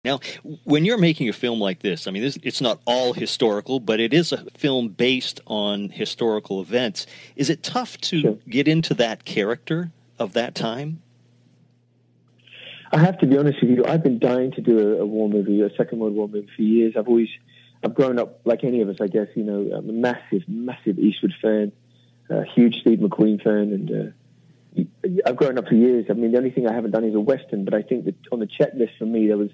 Now, 0.05 0.21
when 0.63 0.85
you're 0.85 0.97
making 0.97 1.27
a 1.27 1.33
film 1.33 1.59
like 1.59 1.81
this, 1.81 2.07
I 2.07 2.11
mean, 2.11 2.23
this, 2.23 2.37
it's 2.41 2.61
not 2.61 2.79
all 2.85 3.11
historical, 3.11 3.81
but 3.81 3.99
it 3.99 4.13
is 4.13 4.31
a 4.31 4.45
film 4.57 4.87
based 4.87 5.41
on 5.45 5.89
historical 5.89 6.61
events. 6.61 7.05
Is 7.35 7.49
it 7.49 7.63
tough 7.63 7.97
to 8.01 8.21
sure. 8.21 8.37
get 8.47 8.69
into 8.69 8.93
that 8.93 9.25
character 9.25 9.91
of 10.17 10.33
that 10.33 10.55
time? 10.55 11.01
I 12.93 12.99
have 12.99 13.19
to 13.19 13.27
be 13.27 13.37
honest 13.37 13.61
with 13.61 13.71
you. 13.71 13.85
I've 13.85 14.01
been 14.01 14.19
dying 14.19 14.51
to 14.53 14.61
do 14.61 14.79
a, 14.79 15.01
a 15.01 15.05
war 15.05 15.27
movie, 15.27 15.61
a 15.61 15.69
Second 15.75 15.99
World 15.99 16.15
War 16.15 16.29
movie 16.29 16.47
for 16.55 16.61
years. 16.61 16.95
I've 16.97 17.07
always, 17.07 17.29
I've 17.83 17.93
grown 17.93 18.19
up 18.19 18.41
like 18.45 18.63
any 18.63 18.81
of 18.81 18.89
us, 18.89 18.97
I 19.01 19.07
guess. 19.07 19.27
You 19.35 19.43
know, 19.43 19.75
I'm 19.75 19.89
a 19.89 19.93
massive, 19.93 20.47
massive 20.47 20.99
Eastwood 20.99 21.33
fan, 21.41 21.71
a 22.29 22.43
huge 22.43 22.75
Steve 22.81 22.99
McQueen 22.99 23.41
fan, 23.41 23.73
and 23.73 23.91
uh, 23.91 24.83
I've 25.25 25.35
grown 25.35 25.57
up 25.57 25.67
for 25.67 25.75
years. 25.75 26.05
I 26.09 26.13
mean, 26.13 26.31
the 26.31 26.37
only 26.37 26.51
thing 26.51 26.67
I 26.67 26.73
haven't 26.73 26.91
done 26.91 27.03
is 27.03 27.15
a 27.15 27.19
western, 27.19 27.65
but 27.65 27.73
I 27.73 27.81
think 27.81 28.05
that 28.05 28.15
on 28.31 28.39
the 28.39 28.47
checklist 28.47 28.97
for 28.97 29.05
me, 29.05 29.27
there 29.27 29.37
was 29.37 29.49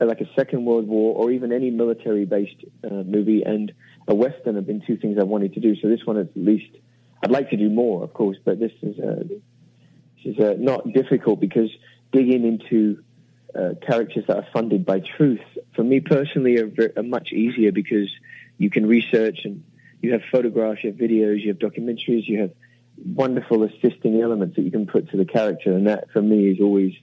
like 0.00 0.20
a 0.20 0.28
Second 0.34 0.64
World 0.64 0.86
War 0.86 1.16
or 1.16 1.30
even 1.30 1.52
any 1.52 1.70
military-based 1.70 2.64
uh, 2.84 3.02
movie 3.04 3.42
and 3.42 3.72
a 4.06 4.14
western 4.14 4.56
have 4.56 4.66
been 4.66 4.82
two 4.86 4.96
things 4.96 5.16
I 5.18 5.24
wanted 5.24 5.54
to 5.54 5.60
do. 5.60 5.74
So 5.80 5.88
this 5.88 6.04
one 6.04 6.18
at 6.18 6.28
least 6.36 6.76
I'd 7.22 7.30
like 7.30 7.50
to 7.50 7.56
do 7.56 7.70
more, 7.70 8.02
of 8.02 8.12
course, 8.12 8.36
but 8.44 8.58
this 8.58 8.72
is 8.82 8.98
uh, 8.98 9.24
this 9.28 10.36
is 10.36 10.38
uh, 10.38 10.54
not 10.58 10.92
difficult 10.92 11.40
because 11.40 11.70
digging 12.12 12.44
into 12.44 13.02
uh, 13.54 13.74
characters 13.86 14.24
that 14.28 14.36
are 14.36 14.46
funded 14.52 14.84
by 14.84 15.00
truth 15.16 15.40
for 15.74 15.82
me 15.82 16.00
personally 16.00 16.58
are, 16.58 16.66
very, 16.66 16.96
are 16.96 17.02
much 17.02 17.32
easier 17.32 17.72
because 17.72 18.10
you 18.58 18.70
can 18.70 18.86
research 18.86 19.40
and 19.44 19.64
you 20.00 20.12
have 20.12 20.22
photographs, 20.30 20.82
you 20.84 20.90
have 20.90 20.98
videos, 20.98 21.40
you 21.40 21.48
have 21.48 21.58
documentaries, 21.58 22.26
you 22.26 22.40
have 22.40 22.52
wonderful 23.04 23.62
assisting 23.62 24.20
elements 24.20 24.56
that 24.56 24.62
you 24.62 24.70
can 24.70 24.86
put 24.86 25.10
to 25.10 25.16
the 25.16 25.24
character, 25.24 25.72
and 25.72 25.86
that 25.86 26.10
for 26.12 26.20
me 26.20 26.50
is 26.50 26.60
always, 26.60 26.94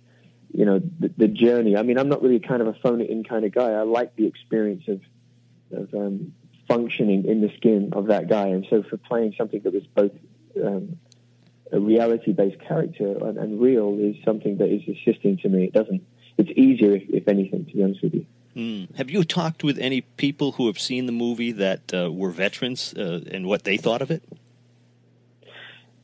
you 0.54 0.66
know, 0.66 0.80
the, 1.00 1.12
the 1.18 1.28
journey. 1.28 1.76
I 1.78 1.84
mean, 1.84 1.98
I'm 1.98 2.10
not 2.10 2.22
really 2.22 2.40
kind 2.40 2.62
of 2.62 2.68
a 2.68 2.74
phone 2.74 3.02
it 3.02 3.10
in 3.10 3.24
kind 3.24 3.46
of 3.46 3.54
guy. 3.54 3.72
I 3.72 3.82
like 3.84 4.16
the 4.16 4.28
experience 4.28 4.84
of 4.88 5.02
of 5.72 5.94
um, 5.94 6.34
functioning 6.68 7.26
in 7.26 7.42
the 7.42 7.52
skin 7.58 7.90
of 7.94 8.08
that 8.08 8.28
guy, 8.28 8.48
and 8.48 8.66
so 8.70 8.84
for 8.84 8.98
playing 8.98 9.36
something 9.38 9.62
that 9.62 9.74
was 9.74 9.86
both 9.96 10.12
um, 10.64 10.98
a 11.72 11.80
reality-based 11.80 12.60
character 12.62 13.18
and, 13.28 13.38
and, 13.38 13.62
real 13.62 13.98
is 14.00 14.16
something 14.26 14.58
that 14.58 14.70
is 14.70 14.82
assisting 14.88 15.38
to 15.38 15.50
me. 15.50 15.66
It 15.66 15.74
doesn't. 15.74 16.02
It's 16.38 16.50
easier, 16.56 16.96
if, 16.96 17.04
if 17.10 17.28
anything, 17.28 17.66
to 17.66 17.74
be 17.76 17.84
honest 17.84 18.02
with 18.02 18.16
you. 18.16 18.26
Mm. 18.56 18.96
Have 18.96 19.10
you 19.10 19.24
talked 19.24 19.64
with 19.64 19.78
any 19.78 20.02
people 20.02 20.54
who 20.54 20.68
have 20.68 20.80
seen 20.80 21.06
the 21.06 21.12
movie 21.12 21.52
that 21.52 21.94
uh, 21.94 22.12
were 22.12 22.32
veterans 22.32 22.94
uh, 22.94 23.22
and 23.32 23.48
what 23.48 23.64
they 23.64 23.78
thought 23.78 24.02
of 24.02 24.12
it? 24.12 24.24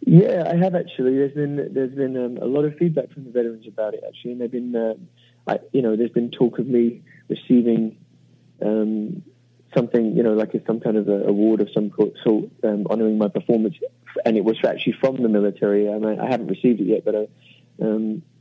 Yeah, 0.05 0.43
I 0.47 0.55
have 0.57 0.75
actually. 0.75 1.17
There's 1.17 1.33
been 1.33 1.73
there's 1.73 1.95
been 1.95 2.15
um, 2.15 2.37
a 2.37 2.45
lot 2.45 2.63
of 2.65 2.77
feedback 2.77 3.11
from 3.11 3.23
the 3.23 3.31
veterans 3.31 3.67
about 3.67 3.95
it 3.95 4.03
actually, 4.07 4.33
and 4.33 4.41
they've 4.41 4.51
been, 4.51 4.75
uh, 4.75 4.93
I, 5.47 5.59
you 5.73 5.81
know, 5.81 5.95
there's 5.95 6.11
been 6.11 6.29
talk 6.29 6.59
of 6.59 6.67
me 6.67 7.01
receiving 7.27 7.97
um, 8.61 9.23
something, 9.75 10.15
you 10.15 10.21
know, 10.21 10.33
like 10.33 10.51
some 10.67 10.79
kind 10.79 10.97
of 10.97 11.09
a 11.09 11.23
award 11.23 11.59
of 11.61 11.69
some 11.73 11.91
sort, 12.23 12.51
um, 12.63 12.85
honouring 12.87 13.17
my 13.17 13.29
performance, 13.29 13.75
and 14.23 14.37
it 14.37 14.45
was 14.45 14.57
actually 14.63 14.93
from 14.93 15.21
the 15.23 15.27
military. 15.27 15.89
I, 15.89 15.97
mean, 15.97 16.19
I 16.19 16.29
haven't 16.29 16.47
received 16.47 16.81
it 16.81 16.85
yet, 16.85 17.03
but 17.03 17.15
uh, 17.15 17.25
um, 17.81 18.21
it's 18.21 18.34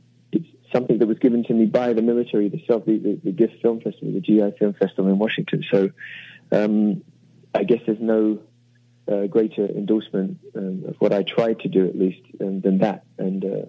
something 0.75 0.99
that 0.99 1.07
was 1.07 1.19
given 1.19 1.43
to 1.45 1.53
me 1.53 1.65
by 1.65 1.93
the 1.93 2.01
military, 2.01 2.49
the, 2.49 2.61
the, 2.67 2.97
the, 2.97 3.19
the 3.23 3.31
GIFT 3.31 3.61
Film 3.61 3.79
Festival, 3.79 4.11
the 4.11 4.19
GI 4.19 4.57
Film 4.59 4.73
Festival 4.73 5.09
in 5.09 5.17
Washington. 5.17 5.63
So 5.71 5.91
um, 6.51 7.03
I 7.53 7.63
guess 7.63 7.79
there's 7.85 8.01
no 8.01 8.39
uh, 9.09 9.27
greater 9.27 9.65
endorsement 9.65 10.39
um, 10.55 10.83
of 10.89 10.95
what 10.99 11.13
I 11.13 11.23
tried 11.23 11.59
to 11.61 11.69
do, 11.69 11.87
at 11.87 11.97
least, 11.97 12.21
um, 12.41 12.59
than 12.59 12.79
that. 12.79 13.05
And 13.17 13.45
uh, 13.45 13.65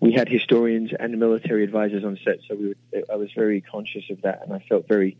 we 0.00 0.12
had 0.12 0.28
historians 0.28 0.92
and 0.98 1.18
military 1.18 1.62
advisors 1.62 2.04
on 2.04 2.18
set, 2.24 2.38
so 2.48 2.54
we 2.54 2.68
were, 2.68 3.02
I 3.12 3.16
was 3.16 3.30
very 3.36 3.60
conscious 3.60 4.04
of 4.10 4.22
that, 4.22 4.40
and 4.42 4.52
I 4.52 4.64
felt 4.66 4.88
very 4.88 5.18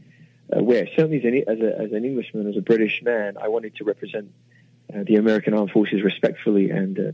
aware. 0.50 0.86
Certainly, 0.96 1.18
as 1.18 1.24
an, 1.24 1.44
as, 1.46 1.60
a, 1.60 1.82
as 1.82 1.92
an 1.92 2.04
Englishman, 2.04 2.48
as 2.48 2.56
a 2.56 2.62
British 2.62 3.02
man, 3.02 3.36
I 3.36 3.48
wanted 3.48 3.76
to 3.76 3.84
represent 3.84 4.32
uh, 4.92 5.02
the 5.04 5.16
American 5.16 5.52
Armed 5.52 5.70
Forces 5.70 6.02
respectfully, 6.02 6.70
and 6.70 6.98
uh, 6.98 7.12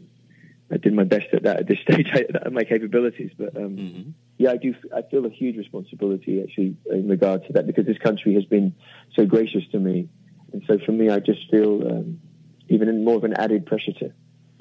I 0.71 0.79
did 0.79 0.93
my 0.95 1.05
best 1.05 1.27
at 1.33 1.45
that 1.45 1.61
at 1.61 1.69
this 1.69 1.79
stage 1.89 2.09
at 2.15 2.53
my 2.53 2.65
capabilities. 2.65 3.31
But 3.37 3.57
um, 3.57 3.77
mm-hmm. 3.77 4.11
yeah, 4.39 4.51
I 4.51 4.57
do. 4.57 4.75
I 4.95 5.03
feel 5.03 5.25
a 5.27 5.31
huge 5.31 5.57
responsibility 5.57 6.43
actually 6.43 6.77
in 6.91 7.09
regard 7.09 7.47
to 7.47 7.53
that 7.55 7.67
because 7.67 7.87
this 7.87 7.99
country 7.99 8.35
has 8.35 8.45
been 8.45 8.75
so 9.15 9.27
gracious 9.27 9.63
to 9.73 9.79
me, 9.79 10.09
and 10.53 10.63
so 10.67 10.79
for 10.85 10.93
me, 10.93 11.09
I 11.11 11.21
just 11.21 11.51
feel 11.51 11.87
um, 11.87 12.21
even 12.69 13.05
more 13.05 13.17
of 13.17 13.25
an 13.25 13.35
added 13.35 13.67
pressure 13.67 13.93
to 13.93 14.13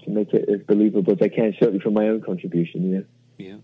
to 0.04 0.10
make 0.10 0.34
it 0.34 0.48
as 0.50 0.62
believable 0.62 1.14
as 1.14 1.22
I 1.22 1.30
can. 1.30 1.54
Certainly 1.60 1.80
from 1.80 1.94
my 1.94 2.08
own 2.08 2.22
contribution, 2.22 2.84
you 2.84 2.98
know. 2.98 3.06
Yeah. 3.38 3.56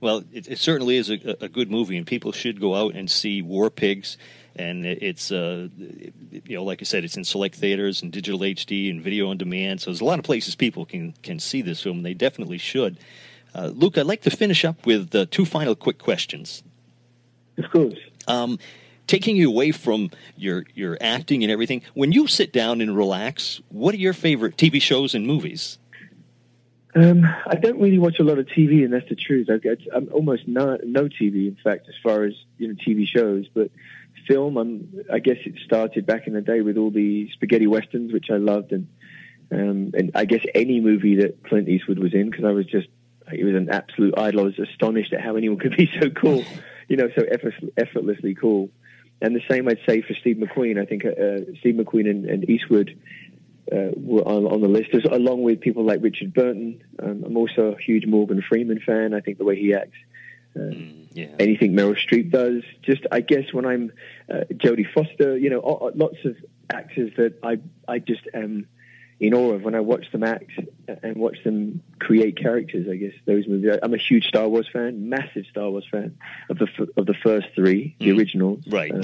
Well, 0.00 0.24
it, 0.32 0.48
it 0.48 0.58
certainly 0.58 0.96
is 0.98 1.10
a, 1.10 1.36
a, 1.40 1.48
good 1.48 1.70
movie, 1.70 1.96
and 1.96 2.06
people 2.06 2.30
should 2.30 2.60
go 2.60 2.74
out 2.74 2.94
and 2.94 3.10
see 3.10 3.40
War 3.40 3.70
Pigs. 3.70 4.18
And 4.58 4.86
it's, 4.86 5.30
uh, 5.30 5.68
you 5.76 6.56
know, 6.56 6.64
like 6.64 6.80
I 6.80 6.84
said, 6.84 7.04
it's 7.04 7.16
in 7.16 7.24
select 7.24 7.56
theaters 7.56 8.02
and 8.02 8.10
digital 8.10 8.40
HD 8.40 8.90
and 8.90 9.02
video 9.02 9.28
on 9.28 9.36
demand. 9.36 9.82
So 9.82 9.90
there's 9.90 10.00
a 10.00 10.04
lot 10.04 10.18
of 10.18 10.24
places 10.24 10.54
people 10.54 10.86
can 10.86 11.12
can 11.22 11.38
see 11.38 11.60
this 11.60 11.82
film. 11.82 12.02
They 12.02 12.14
definitely 12.14 12.58
should. 12.58 12.98
Uh, 13.54 13.66
Luke, 13.74 13.98
I'd 13.98 14.06
like 14.06 14.22
to 14.22 14.30
finish 14.30 14.64
up 14.64 14.86
with 14.86 15.14
uh, 15.14 15.26
two 15.30 15.44
final 15.44 15.74
quick 15.74 15.98
questions. 15.98 16.62
Of 17.58 17.70
course. 17.70 17.98
Um, 18.28 18.58
taking 19.06 19.36
you 19.36 19.48
away 19.48 19.72
from 19.72 20.10
your 20.36 20.64
your 20.74 20.96
acting 21.00 21.42
and 21.42 21.52
everything, 21.52 21.82
when 21.94 22.12
you 22.12 22.26
sit 22.26 22.52
down 22.52 22.80
and 22.80 22.96
relax, 22.96 23.60
what 23.68 23.94
are 23.94 23.98
your 23.98 24.12
favorite 24.12 24.56
TV 24.56 24.80
shows 24.80 25.14
and 25.14 25.26
movies? 25.26 25.78
Um, 26.96 27.26
I 27.46 27.56
don't 27.56 27.78
really 27.78 27.98
watch 27.98 28.18
a 28.20 28.24
lot 28.24 28.38
of 28.38 28.46
TV, 28.46 28.82
and 28.82 28.92
that's 28.92 29.08
the 29.10 29.16
truth. 29.16 29.50
I 29.50 29.58
get, 29.58 29.80
I'm 29.94 30.08
almost 30.12 30.48
no, 30.48 30.78
no 30.82 31.02
TV, 31.02 31.46
in 31.46 31.58
fact, 31.62 31.88
as 31.88 31.94
far 32.02 32.24
as 32.24 32.32
you 32.56 32.68
know, 32.68 32.74
TV 32.74 33.06
shows. 33.06 33.46
But 33.52 33.70
film, 34.26 34.56
I'm, 34.56 35.04
I 35.12 35.18
guess 35.18 35.36
it 35.44 35.54
started 35.62 36.06
back 36.06 36.26
in 36.26 36.32
the 36.32 36.40
day 36.40 36.62
with 36.62 36.78
all 36.78 36.90
the 36.90 37.30
spaghetti 37.32 37.66
westerns, 37.66 38.14
which 38.14 38.30
I 38.30 38.38
loved, 38.38 38.72
and 38.72 38.88
um, 39.52 39.92
and 39.94 40.10
I 40.14 40.24
guess 40.24 40.40
any 40.54 40.80
movie 40.80 41.16
that 41.16 41.44
Clint 41.44 41.68
Eastwood 41.68 41.98
was 41.98 42.14
in, 42.14 42.30
because 42.30 42.46
I 42.46 42.50
was 42.50 42.64
just, 42.64 42.88
he 43.30 43.44
was 43.44 43.54
an 43.54 43.68
absolute 43.70 44.18
idol. 44.18 44.40
I 44.40 44.44
was 44.44 44.58
astonished 44.58 45.12
at 45.12 45.20
how 45.20 45.36
anyone 45.36 45.58
could 45.58 45.76
be 45.76 45.90
so 46.00 46.08
cool, 46.08 46.44
you 46.88 46.96
know, 46.96 47.10
so 47.14 47.24
effortlessly 47.76 48.34
cool. 48.34 48.70
And 49.20 49.36
the 49.36 49.42
same 49.50 49.68
I'd 49.68 49.78
say 49.86 50.02
for 50.02 50.14
Steve 50.14 50.36
McQueen. 50.36 50.80
I 50.80 50.86
think 50.86 51.04
uh, 51.04 51.52
Steve 51.60 51.74
McQueen 51.74 52.10
and, 52.10 52.24
and 52.24 52.50
Eastwood 52.50 52.98
uh, 53.72 53.90
were 53.96 54.22
on, 54.22 54.46
on, 54.46 54.60
the 54.60 54.68
list, 54.68 54.90
As, 54.94 55.04
along 55.04 55.42
with 55.42 55.60
people 55.60 55.84
like 55.84 56.02
Richard 56.02 56.32
Burton. 56.32 56.82
Um, 57.02 57.24
I'm 57.26 57.36
also 57.36 57.72
a 57.72 57.78
huge 57.80 58.06
Morgan 58.06 58.42
Freeman 58.48 58.80
fan. 58.80 59.14
I 59.14 59.20
think 59.20 59.38
the 59.38 59.44
way 59.44 59.56
he 59.56 59.74
acts. 59.74 59.98
Uh, 60.54 60.60
mm, 60.60 61.06
yeah. 61.12 61.34
Anything 61.38 61.72
Meryl 61.72 61.96
Streep 61.96 62.30
does, 62.30 62.62
just 62.82 63.06
I 63.10 63.20
guess 63.20 63.52
when 63.52 63.66
I'm 63.66 63.92
uh, 64.32 64.44
Jodie 64.52 64.90
Foster, 64.92 65.36
you 65.36 65.50
know, 65.50 65.92
lots 65.94 66.18
of 66.24 66.36
actors 66.72 67.12
that 67.16 67.34
I 67.42 67.58
I 67.86 67.98
just 67.98 68.22
am 68.32 68.66
in 69.18 69.32
awe 69.32 69.52
of 69.52 69.62
when 69.62 69.74
I 69.74 69.80
watch 69.80 70.10
them 70.12 70.22
act 70.22 70.50
and 71.02 71.16
watch 71.16 71.42
them 71.42 71.82
create 71.98 72.36
characters. 72.36 72.86
I 72.90 72.96
guess 72.96 73.14
those 73.24 73.48
movies. 73.48 73.78
I'm 73.82 73.94
a 73.94 73.98
huge 73.98 74.26
Star 74.26 74.48
Wars 74.48 74.68
fan, 74.70 75.08
massive 75.08 75.46
Star 75.50 75.70
Wars 75.70 75.86
fan 75.90 76.18
of 76.50 76.58
the 76.58 76.68
of 76.96 77.06
the 77.06 77.14
first 77.14 77.48
three, 77.54 77.96
the 77.98 78.08
mm. 78.08 78.18
originals. 78.18 78.64
Right. 78.66 78.92
Um, 78.92 79.02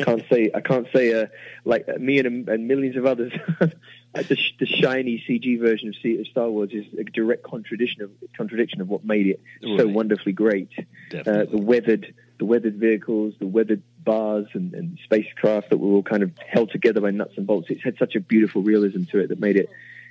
can't 0.00 0.24
say 0.30 0.50
I 0.54 0.60
can't 0.60 0.86
say 0.94 1.14
uh, 1.22 1.26
like 1.64 1.88
uh, 1.88 1.98
me 1.98 2.18
and, 2.18 2.48
and 2.48 2.68
millions 2.68 2.96
of 2.96 3.06
others. 3.06 3.32
the, 4.14 4.38
the, 4.58 4.66
shiny 4.66 5.22
CG 5.28 5.58
version 5.60 5.88
of 5.88 6.26
Star 6.26 6.50
Wars 6.50 6.70
is 6.72 6.86
a 6.98 7.04
direct 7.04 7.42
contradiction 7.42 8.02
of 8.02 8.10
contradiction 8.36 8.80
of 8.80 8.88
what 8.88 9.04
made 9.04 9.26
it 9.26 9.40
right. 9.62 9.80
so 9.80 9.88
wonderfully 9.88 10.32
great. 10.32 10.70
Uh, 11.12 11.44
the 11.44 11.48
weathered 11.52 12.14
the 12.38 12.44
weathered 12.44 12.76
vehicles, 12.76 13.34
the 13.38 13.46
weathered 13.46 13.82
bars 14.04 14.46
and, 14.54 14.74
and, 14.74 14.98
spacecraft 15.04 15.70
that 15.70 15.76
were 15.76 15.96
all 15.96 16.02
kind 16.02 16.22
of 16.22 16.32
held 16.38 16.70
together 16.70 17.00
by 17.00 17.10
nuts 17.10 17.34
and 17.36 17.46
bolts. 17.46 17.68
It 17.68 17.80
had 17.82 17.98
such 17.98 18.14
a 18.14 18.20
beautiful 18.20 18.62
realism 18.62 19.04
to 19.10 19.18
it 19.18 19.28
that 19.28 19.40
made 19.40 19.56
it. 19.56 19.68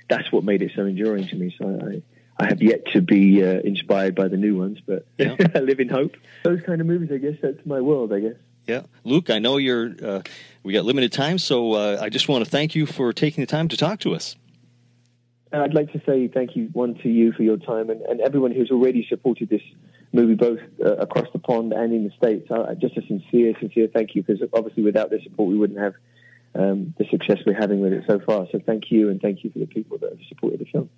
That's 0.08 0.30
what 0.30 0.44
made 0.44 0.62
it 0.62 0.72
so 0.76 0.84
enduring 0.84 1.26
to 1.28 1.36
me. 1.36 1.54
So 1.58 1.66
I, 1.82 2.02
I 2.42 2.48
have 2.48 2.62
yet 2.62 2.86
to 2.92 3.00
be 3.00 3.42
uh, 3.42 3.60
inspired 3.60 4.14
by 4.14 4.28
the 4.28 4.36
new 4.36 4.56
ones, 4.56 4.78
but 4.84 5.06
yeah. 5.18 5.36
I 5.54 5.60
live 5.60 5.80
in 5.80 5.88
hope. 5.88 6.16
Those 6.44 6.60
kind 6.62 6.80
of 6.80 6.86
movies, 6.86 7.10
I 7.12 7.18
guess, 7.18 7.36
that's 7.42 7.64
my 7.66 7.80
world. 7.80 8.12
I 8.12 8.20
guess. 8.20 8.36
Yeah, 8.66 8.82
Luke, 9.04 9.30
I 9.30 9.38
know 9.38 9.56
you're. 9.56 9.92
Uh, 10.02 10.22
we 10.62 10.74
got 10.74 10.84
limited 10.84 11.12
time, 11.12 11.38
so 11.38 11.72
uh, 11.72 11.98
I 12.00 12.10
just 12.10 12.28
want 12.28 12.44
to 12.44 12.50
thank 12.50 12.74
you 12.74 12.84
for 12.84 13.12
taking 13.12 13.42
the 13.42 13.46
time 13.46 13.68
to 13.68 13.76
talk 13.76 14.00
to 14.00 14.14
us. 14.14 14.36
And 15.50 15.62
I'd 15.62 15.74
like 15.74 15.92
to 15.92 16.02
say 16.04 16.28
thank 16.28 16.56
you, 16.56 16.68
one, 16.72 16.94
to 16.96 17.08
you 17.08 17.32
for 17.32 17.42
your 17.42 17.56
time 17.56 17.88
and, 17.88 18.02
and 18.02 18.20
everyone 18.20 18.52
who's 18.52 18.70
already 18.70 19.06
supported 19.08 19.48
this 19.48 19.62
movie 20.12 20.34
both 20.34 20.60
uh, 20.84 20.96
across 20.96 21.26
the 21.32 21.38
pond 21.38 21.72
and 21.72 21.92
in 21.92 22.04
the 22.04 22.10
States. 22.16 22.50
Uh, 22.50 22.74
just 22.74 22.96
a 22.96 23.02
sincere, 23.06 23.54
sincere 23.60 23.88
thank 23.92 24.14
you 24.14 24.22
because 24.22 24.46
obviously 24.52 24.82
without 24.82 25.10
their 25.10 25.22
support 25.22 25.48
we 25.48 25.56
wouldn't 25.56 25.78
have 25.78 25.94
um, 26.54 26.94
the 26.98 27.04
success 27.10 27.38
we're 27.46 27.54
having 27.54 27.80
with 27.80 27.92
it 27.92 28.04
so 28.08 28.18
far. 28.20 28.46
So 28.50 28.60
thank 28.64 28.90
you 28.90 29.10
and 29.10 29.20
thank 29.20 29.44
you 29.44 29.50
for 29.50 29.58
the 29.58 29.66
people 29.66 29.98
that 29.98 30.10
have 30.10 30.20
supported 30.28 30.60
the 30.60 30.66
film. 30.66 30.90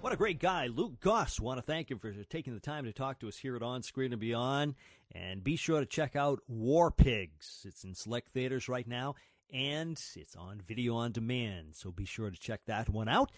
What 0.00 0.12
a 0.12 0.16
great 0.16 0.38
guy, 0.38 0.66
Luke 0.66 1.00
Goss. 1.00 1.40
Want 1.40 1.58
to 1.58 1.62
thank 1.62 1.90
him 1.90 1.98
for 1.98 2.12
taking 2.12 2.54
the 2.54 2.60
time 2.60 2.84
to 2.84 2.92
talk 2.92 3.20
to 3.20 3.28
us 3.28 3.38
here 3.38 3.56
at 3.56 3.62
On 3.62 3.82
Screen 3.82 4.12
and 4.12 4.20
Beyond. 4.20 4.74
And 5.12 5.42
be 5.42 5.56
sure 5.56 5.80
to 5.80 5.86
check 5.86 6.14
out 6.14 6.40
War 6.46 6.90
Pigs. 6.90 7.64
It's 7.66 7.84
in 7.84 7.94
select 7.94 8.28
theaters 8.28 8.68
right 8.68 8.86
now, 8.86 9.14
and 9.52 10.00
it's 10.14 10.36
on 10.36 10.60
video 10.60 10.94
on 10.94 11.12
demand. 11.12 11.74
So 11.74 11.90
be 11.90 12.04
sure 12.04 12.30
to 12.30 12.38
check 12.38 12.60
that 12.66 12.88
one 12.90 13.08
out. 13.08 13.32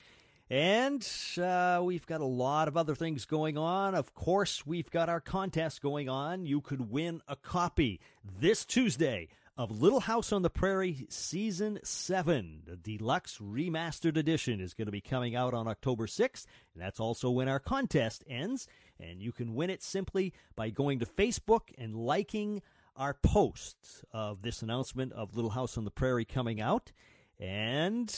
And 0.49 1.07
uh, 1.43 1.81
we've 1.83 2.07
got 2.07 2.21
a 2.21 2.25
lot 2.25 2.69
of 2.69 2.77
other 2.77 2.95
things 2.95 3.25
going 3.25 3.59
on. 3.59 3.97
Of 3.97 4.15
course, 4.15 4.65
we've 4.65 4.91
got 4.91 5.09
our 5.09 5.21
contest 5.21 5.83
going 5.83 6.09
on. 6.09 6.47
You 6.47 6.61
could 6.61 6.91
win 6.91 7.21
a 7.27 7.35
copy 7.35 8.01
this 8.39 8.65
Tuesday 8.65 9.29
of 9.59 9.81
Little 9.81 10.01
House 10.01 10.33
on 10.33 10.43
the 10.43 10.51
Prairie 10.51 11.07
Season 11.09 11.81
7. 11.83 12.63
The 12.65 12.77
deluxe 12.77 13.39
remastered 13.39 14.17
edition 14.17 14.61
is 14.61 14.75
going 14.75 14.87
to 14.87 14.93
be 14.93 15.01
coming 15.01 15.35
out 15.35 15.53
on 15.53 15.67
October 15.67 16.07
6th, 16.07 16.47
and 16.75 16.83
that's 16.83 17.01
also 17.01 17.31
when 17.31 17.49
our 17.49 17.59
contest 17.59 18.23
ends. 18.29 18.69
And 19.01 19.21
you 19.21 19.33
can 19.33 19.55
win 19.57 19.71
it 19.71 19.83
simply 19.83 20.33
by 20.55 20.71
going 20.71 21.01
to 21.01 21.07
Facebook 21.07 21.73
and 21.77 21.97
liking 21.97 22.63
our 22.97 23.15
post 23.15 23.77
of 24.13 24.43
this 24.43 24.63
announcement 24.63 25.13
of 25.13 25.35
Little 25.35 25.51
House 25.51 25.77
on 25.77 25.85
the 25.85 25.91
Prairie 25.91 26.25
coming 26.25 26.61
out. 26.61 26.93
And 27.41 28.15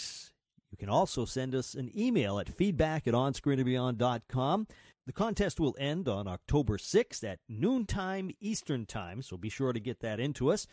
can 0.79 0.89
also 0.89 1.25
send 1.25 1.55
us 1.55 1.75
an 1.75 1.91
email 1.97 2.39
at 2.39 2.49
feedback 2.49 3.07
at 3.07 3.15
onscreenandbeyond.com. 3.15 4.67
The 5.07 5.13
contest 5.13 5.59
will 5.59 5.75
end 5.79 6.07
on 6.07 6.29
October 6.29 6.77
6th 6.77 7.25
at 7.25 7.41
noontime 7.49 8.31
Eastern 8.41 8.85
Time, 8.85 9.23
so 9.23 9.37
be 9.37 9.49
sure 9.49 9.73
to 9.73 9.81
get 9.81 10.01
that 10.01 10.21
into 10.21 10.51
us. 10.51 10.67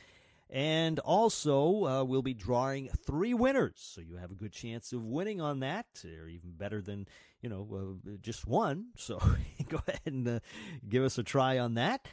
And 0.49 0.99
also, 0.99 1.85
uh, 1.85 2.03
we'll 2.03 2.21
be 2.21 2.33
drawing 2.33 2.89
three 2.89 3.33
winners. 3.33 3.73
So 3.77 4.01
you 4.01 4.17
have 4.17 4.31
a 4.31 4.35
good 4.35 4.51
chance 4.51 4.93
of 4.93 5.03
winning 5.03 5.41
on 5.41 5.61
that, 5.61 5.87
or 6.03 6.27
even 6.27 6.51
better 6.51 6.81
than, 6.81 7.07
you 7.41 7.49
know, 7.49 7.99
uh, 8.05 8.17
just 8.21 8.45
one. 8.45 8.87
So 8.95 9.19
go 9.69 9.79
ahead 9.87 10.01
and 10.05 10.27
uh, 10.27 10.39
give 10.87 11.03
us 11.03 11.17
a 11.17 11.23
try 11.23 11.57
on 11.57 11.75
that. 11.75 12.07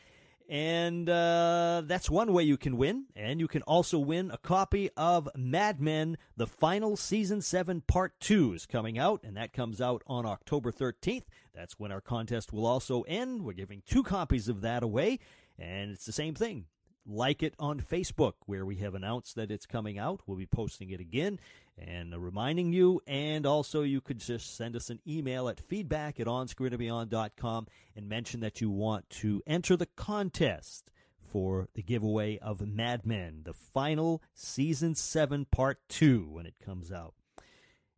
And 0.52 1.08
uh, 1.08 1.80
that's 1.86 2.10
one 2.10 2.30
way 2.34 2.42
you 2.42 2.58
can 2.58 2.76
win. 2.76 3.06
And 3.16 3.40
you 3.40 3.48
can 3.48 3.62
also 3.62 3.98
win 3.98 4.30
a 4.30 4.36
copy 4.36 4.90
of 4.98 5.26
Mad 5.34 5.80
Men, 5.80 6.18
the 6.36 6.46
final 6.46 6.94
season 6.94 7.40
7 7.40 7.80
part 7.80 8.20
2 8.20 8.52
is 8.52 8.66
coming 8.66 8.98
out, 8.98 9.22
and 9.24 9.34
that 9.38 9.54
comes 9.54 9.80
out 9.80 10.02
on 10.06 10.26
October 10.26 10.70
13th. 10.70 11.24
That's 11.54 11.78
when 11.78 11.90
our 11.90 12.02
contest 12.02 12.52
will 12.52 12.66
also 12.66 13.00
end. 13.08 13.46
We're 13.46 13.54
giving 13.54 13.80
two 13.86 14.02
copies 14.02 14.46
of 14.46 14.60
that 14.60 14.82
away, 14.82 15.20
and 15.58 15.90
it's 15.90 16.04
the 16.04 16.12
same 16.12 16.34
thing 16.34 16.66
like 17.06 17.42
it 17.42 17.54
on 17.58 17.80
Facebook, 17.80 18.34
where 18.44 18.66
we 18.66 18.76
have 18.76 18.94
announced 18.94 19.36
that 19.36 19.50
it's 19.50 19.66
coming 19.66 19.98
out. 19.98 20.20
We'll 20.26 20.36
be 20.36 20.46
posting 20.46 20.90
it 20.90 21.00
again 21.00 21.40
and 21.78 22.14
reminding 22.16 22.72
you. 22.72 23.00
And 23.06 23.46
also, 23.46 23.82
you 23.82 24.00
could 24.00 24.18
just 24.18 24.56
send 24.56 24.76
us 24.76 24.90
an 24.90 25.00
email 25.06 25.48
at 25.48 25.60
feedback 25.60 26.20
at 26.20 26.26
onscreenandbeyond.com 26.26 27.66
and 27.96 28.08
mention 28.08 28.40
that 28.40 28.60
you 28.60 28.70
want 28.70 29.08
to 29.10 29.42
enter 29.46 29.76
the 29.76 29.88
contest 29.96 30.90
for 31.20 31.68
the 31.74 31.82
giveaway 31.82 32.38
of 32.38 32.66
Mad 32.66 33.06
Men, 33.06 33.42
the 33.44 33.54
final 33.54 34.22
season 34.34 34.94
7 34.94 35.46
part 35.46 35.78
2 35.88 36.28
when 36.30 36.46
it 36.46 36.54
comes 36.62 36.92
out. 36.92 37.14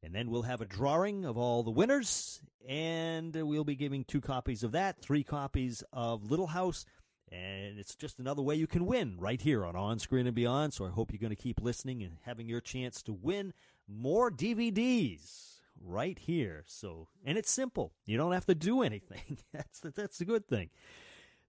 And 0.02 0.14
then 0.14 0.30
we'll 0.30 0.42
have 0.42 0.60
a 0.60 0.66
drawing 0.66 1.24
of 1.24 1.38
all 1.38 1.62
the 1.62 1.70
winners, 1.70 2.42
and 2.68 3.34
we'll 3.34 3.64
be 3.64 3.74
giving 3.74 4.04
two 4.04 4.20
copies 4.20 4.62
of 4.62 4.72
that, 4.72 5.00
three 5.00 5.24
copies 5.24 5.82
of 5.92 6.30
Little 6.30 6.48
House 6.48 6.84
and 7.34 7.78
it's 7.78 7.94
just 7.94 8.18
another 8.18 8.42
way 8.42 8.54
you 8.54 8.66
can 8.66 8.86
win 8.86 9.16
right 9.18 9.40
here 9.40 9.64
on 9.64 9.76
On 9.76 9.98
Screen 9.98 10.26
and 10.26 10.34
Beyond. 10.34 10.72
So 10.72 10.86
I 10.86 10.90
hope 10.90 11.12
you're 11.12 11.18
going 11.18 11.34
to 11.34 11.42
keep 11.42 11.60
listening 11.60 12.02
and 12.02 12.16
having 12.22 12.48
your 12.48 12.60
chance 12.60 13.02
to 13.02 13.12
win 13.12 13.52
more 13.88 14.30
DVDs 14.30 15.60
right 15.80 16.18
here. 16.18 16.64
So, 16.66 17.08
and 17.24 17.36
it's 17.36 17.50
simple. 17.50 17.92
You 18.06 18.16
don't 18.16 18.32
have 18.32 18.46
to 18.46 18.54
do 18.54 18.82
anything. 18.82 19.38
that's 19.52 19.80
that's 19.80 20.18
the 20.18 20.24
good 20.24 20.46
thing. 20.46 20.70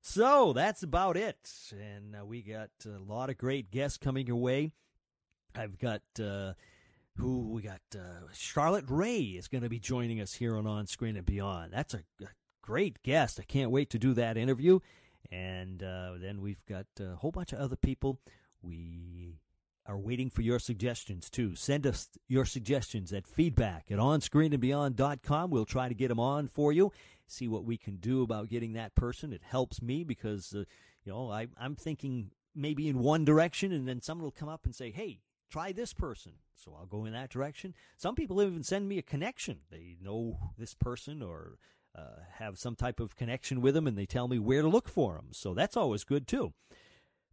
So 0.02 0.54
that's 0.54 0.84
about 0.84 1.18
it. 1.18 1.50
And 1.72 2.16
uh, 2.16 2.26
we 2.26 2.42
got 2.42 2.70
a 2.86 3.00
lot 3.12 3.30
of 3.30 3.38
great 3.38 3.72
guests 3.72 3.98
coming 3.98 4.28
your 4.28 4.36
way. 4.36 4.72
I've 5.56 5.80
got, 5.80 6.02
uh, 6.22 6.54
who 7.18 7.50
we 7.50 7.64
got, 7.64 7.82
uh, 7.96 8.28
Charlotte 8.34 8.86
Rae 8.88 9.22
is 9.22 9.48
going 9.48 9.64
to 9.64 9.70
be 9.70 9.80
joining 9.80 10.22
us 10.22 10.34
here 10.34 10.58
on 10.58 10.68
On 10.68 10.86
Screen 10.86 11.16
and 11.16 11.26
Beyond. 11.26 11.72
That's 11.74 11.96
a, 11.96 12.04
a 12.22 12.28
great 12.62 13.02
guest. 13.02 13.40
I 13.40 13.44
can't 13.44 13.72
wait 13.72 13.90
to 13.92 14.00
do 14.00 14.14
that 14.14 14.38
interview. 14.38 14.80
And 15.32 15.84
uh, 15.84 16.14
then 16.18 16.42
we've 16.42 16.66
got 16.68 16.86
a 17.00 17.16
whole 17.16 17.32
bunch 17.32 17.54
of 17.54 17.60
other 17.60 17.76
people. 17.76 18.20
We 18.62 19.40
are 19.88 19.98
waiting 19.98 20.30
for 20.30 20.42
your 20.42 20.60
suggestions 20.60 21.30
too. 21.30 21.56
Send 21.56 21.86
us 21.86 22.10
your 22.28 22.46
suggestions 22.46 23.14
at 23.14 23.28
feedback 23.28 23.86
at 23.92 24.00
onscreenandbeyond.com. 24.00 25.52
We'll 25.52 25.66
try 25.66 25.88
to 25.88 25.96
get 25.96 26.08
them 26.08 26.20
on 26.20 26.48
for 26.48 26.72
you. 26.72 26.92
See 27.28 27.48
what 27.48 27.66
we 27.66 27.78
can 27.78 27.98
do 27.98 28.24
about 28.24 28.50
getting 28.50 28.74
that 28.74 28.96
person. 28.96 29.34
It 29.34 29.42
helps 29.44 29.82
me 29.82 30.04
because, 30.04 30.54
uh, 30.54 30.64
you 31.04 31.12
know, 31.12 31.32
I, 31.32 31.48
I'm 31.60 31.76
thinking 31.76 32.32
maybe 32.56 32.88
in 32.88 33.00
one 33.00 33.26
direction 33.26 33.72
and 33.72 33.88
then 33.88 34.02
someone 34.02 34.24
will 34.24 34.32
come 34.32 34.50
up 34.50 34.66
and 34.66 34.74
say, 34.74 34.92
hey, 34.92 35.20
try 35.52 35.72
this 35.72 35.94
person. 35.94 36.34
So 36.56 36.76
I'll 36.80 36.86
go 36.86 37.06
in 37.06 37.14
that 37.14 37.30
direction. 37.30 37.76
Some 37.98 38.16
people 38.16 38.42
even 38.42 38.64
send 38.64 38.88
me 38.88 38.98
a 38.98 39.04
connection. 39.04 39.60
They 39.70 39.98
know 40.02 40.40
this 40.58 40.74
person 40.74 41.22
or 41.22 41.58
uh, 41.98 42.22
have 42.38 42.58
some 42.58 42.76
type 42.76 43.00
of 43.00 43.16
connection 43.16 43.62
with 43.62 43.74
them 43.74 43.88
and 43.88 43.98
they 43.98 44.06
tell 44.06 44.28
me 44.28 44.40
where 44.40 44.62
to 44.62 44.68
look 44.68 44.90
for 44.90 45.14
them. 45.16 45.28
So 45.32 45.54
that's 45.54 45.78
always 45.78 46.04
good 46.04 46.28
too. 46.28 46.54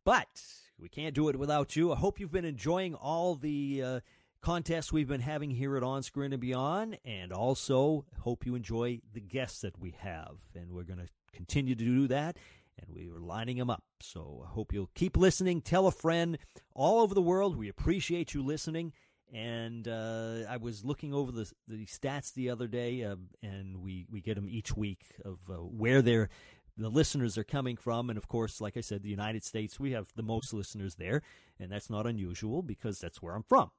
But 0.05 0.43
we 0.79 0.89
can't 0.89 1.15
do 1.15 1.29
it 1.29 1.39
without 1.39 1.77
you. 1.77 1.93
I 1.93 1.97
hope 1.97 2.19
you've 2.19 2.33
been 2.33 2.45
enjoying 2.45 2.95
all 2.95 3.35
the 3.35 3.83
uh, 3.85 4.01
contests 4.41 4.93
we've 4.93 5.09
been 5.09 5.21
having 5.21 5.51
here 5.51 5.77
at 5.77 5.85
On 5.85 6.03
Screen 6.03 6.33
and 6.33 6.41
Beyond, 6.41 6.99
and 7.05 7.33
also 7.33 8.05
hope 8.21 8.45
you 8.45 8.57
enjoy 8.57 9.01
the 9.15 9.21
guests 9.21 9.61
that 9.61 9.79
we 9.79 9.95
have. 9.99 10.37
And 10.55 10.73
we're 10.73 10.83
going 10.83 10.99
to 10.99 11.09
continue 11.33 11.77
to 11.77 11.85
do 11.85 12.09
that, 12.09 12.37
and 12.79 12.95
we 12.95 13.09
are 13.09 13.21
lining 13.21 13.59
them 13.59 13.71
up. 13.71 13.85
So 14.01 14.45
I 14.45 14.51
hope 14.51 14.73
you'll 14.73 14.91
keep 14.95 15.17
listening. 15.17 15.61
Tell 15.61 15.87
a 15.87 15.93
friend 15.93 16.37
all 16.75 17.01
over 17.01 17.15
the 17.15 17.23
world. 17.23 17.57
We 17.57 17.69
appreciate 17.69 18.35
you 18.35 18.43
listening. 18.43 18.93
And 19.33 19.89
uh, 19.89 20.41
I 20.49 20.59
was 20.59 20.85
looking 20.85 21.15
over 21.15 21.33
the 21.33 21.51
the 21.67 21.87
stats 21.87 22.35
the 22.35 22.51
other 22.51 22.69
day, 22.69 23.03
uh, 23.03 23.17
and 23.43 23.83
we, 23.83 24.07
we 24.11 24.21
get 24.21 24.35
them 24.35 24.49
each 24.49 24.77
week 24.77 25.07
of 25.25 25.39
uh, 25.49 25.55
where 25.55 26.03
they're 26.03 26.29
the 26.77 26.89
listeners 26.89 27.39
are 27.39 27.45
coming 27.45 27.77
from. 27.77 28.11
And 28.11 28.19
of 28.19 28.29
course, 28.29 28.61
like 28.61 28.77
I 28.77 28.81
said, 28.81 29.03
the 29.03 29.09
United 29.09 29.45
States, 29.45 29.81
we 29.81 29.93
have 29.93 30.13
the 30.17 30.23
most 30.23 30.53
listeners 30.53 30.97
there, 30.97 31.23
and 31.59 31.71
that's 31.71 31.91
not 31.91 32.07
unusual 32.07 32.63
because 32.63 32.99
that's 32.99 33.23
where 33.23 33.35
I'm 33.35 33.43
from. 33.43 33.71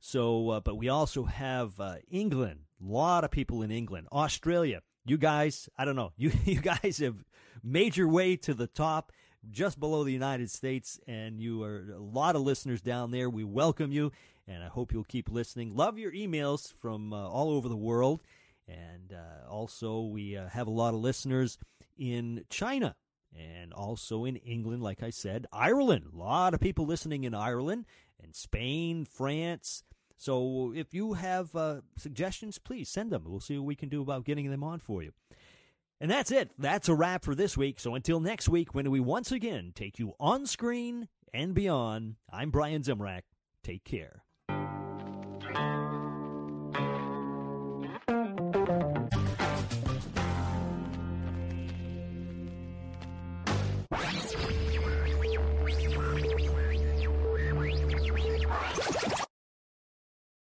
So, 0.00 0.50
uh, 0.50 0.60
but 0.60 0.76
we 0.76 0.88
also 0.88 1.24
have 1.24 1.78
uh, 1.78 1.96
England, 2.10 2.60
a 2.82 2.92
lot 2.92 3.24
of 3.24 3.30
people 3.30 3.62
in 3.62 3.70
England, 3.70 4.08
Australia. 4.12 4.82
You 5.04 5.18
guys, 5.18 5.68
I 5.76 5.84
don't 5.84 5.96
know, 5.96 6.12
you 6.16 6.32
you 6.44 6.60
guys 6.60 6.98
have 6.98 7.24
made 7.62 7.96
your 7.96 8.08
way 8.08 8.36
to 8.36 8.54
the 8.54 8.66
top 8.66 9.12
just 9.50 9.78
below 9.78 10.04
the 10.04 10.12
United 10.12 10.50
States, 10.50 11.00
and 11.06 11.40
you 11.40 11.62
are 11.62 11.84
a 11.94 11.98
lot 11.98 12.36
of 12.36 12.42
listeners 12.42 12.80
down 12.80 13.10
there. 13.10 13.28
We 13.28 13.44
welcome 13.44 13.92
you, 13.92 14.12
and 14.46 14.62
I 14.62 14.68
hope 14.68 14.92
you'll 14.92 15.04
keep 15.04 15.30
listening. 15.30 15.74
Love 15.74 15.98
your 15.98 16.12
emails 16.12 16.72
from 16.72 17.12
uh, 17.12 17.28
all 17.28 17.50
over 17.50 17.68
the 17.68 17.76
world, 17.76 18.22
and 18.68 19.12
uh, 19.12 19.50
also 19.50 20.02
we 20.02 20.36
uh, 20.36 20.48
have 20.48 20.66
a 20.66 20.72
lot 20.72 20.94
of 20.94 21.00
listeners 21.00 21.58
in 21.96 22.44
China 22.48 22.96
and 23.36 23.72
also 23.72 24.24
in 24.24 24.36
England, 24.36 24.82
like 24.82 25.02
I 25.02 25.10
said, 25.10 25.46
Ireland. 25.52 26.06
A 26.12 26.16
lot 26.16 26.54
of 26.54 26.60
people 26.60 26.86
listening 26.86 27.24
in 27.24 27.34
Ireland 27.34 27.86
and 28.22 28.34
Spain, 28.34 29.04
France. 29.04 29.84
So 30.16 30.72
if 30.76 30.94
you 30.94 31.14
have 31.14 31.54
uh, 31.56 31.80
suggestions, 31.96 32.58
please 32.58 32.88
send 32.88 33.10
them. 33.10 33.24
We'll 33.26 33.40
see 33.40 33.58
what 33.58 33.66
we 33.66 33.74
can 33.74 33.88
do 33.88 34.02
about 34.02 34.24
getting 34.24 34.50
them 34.50 34.62
on 34.62 34.78
for 34.78 35.02
you. 35.02 35.12
And 36.00 36.10
that's 36.10 36.30
it. 36.30 36.50
That's 36.58 36.88
a 36.88 36.94
wrap 36.94 37.24
for 37.24 37.34
this 37.34 37.56
week. 37.56 37.78
So 37.80 37.94
until 37.94 38.20
next 38.20 38.48
week, 38.48 38.74
when 38.74 38.90
we 38.90 39.00
once 39.00 39.32
again 39.32 39.72
take 39.74 39.98
you 39.98 40.12
on 40.18 40.46
screen 40.46 41.08
and 41.32 41.54
beyond, 41.54 42.16
I'm 42.30 42.50
Brian 42.50 42.82
Zemrak. 42.82 43.22
Take 43.62 43.84
care. 43.84 44.24
Thank 45.54 45.91
you. 45.91 45.91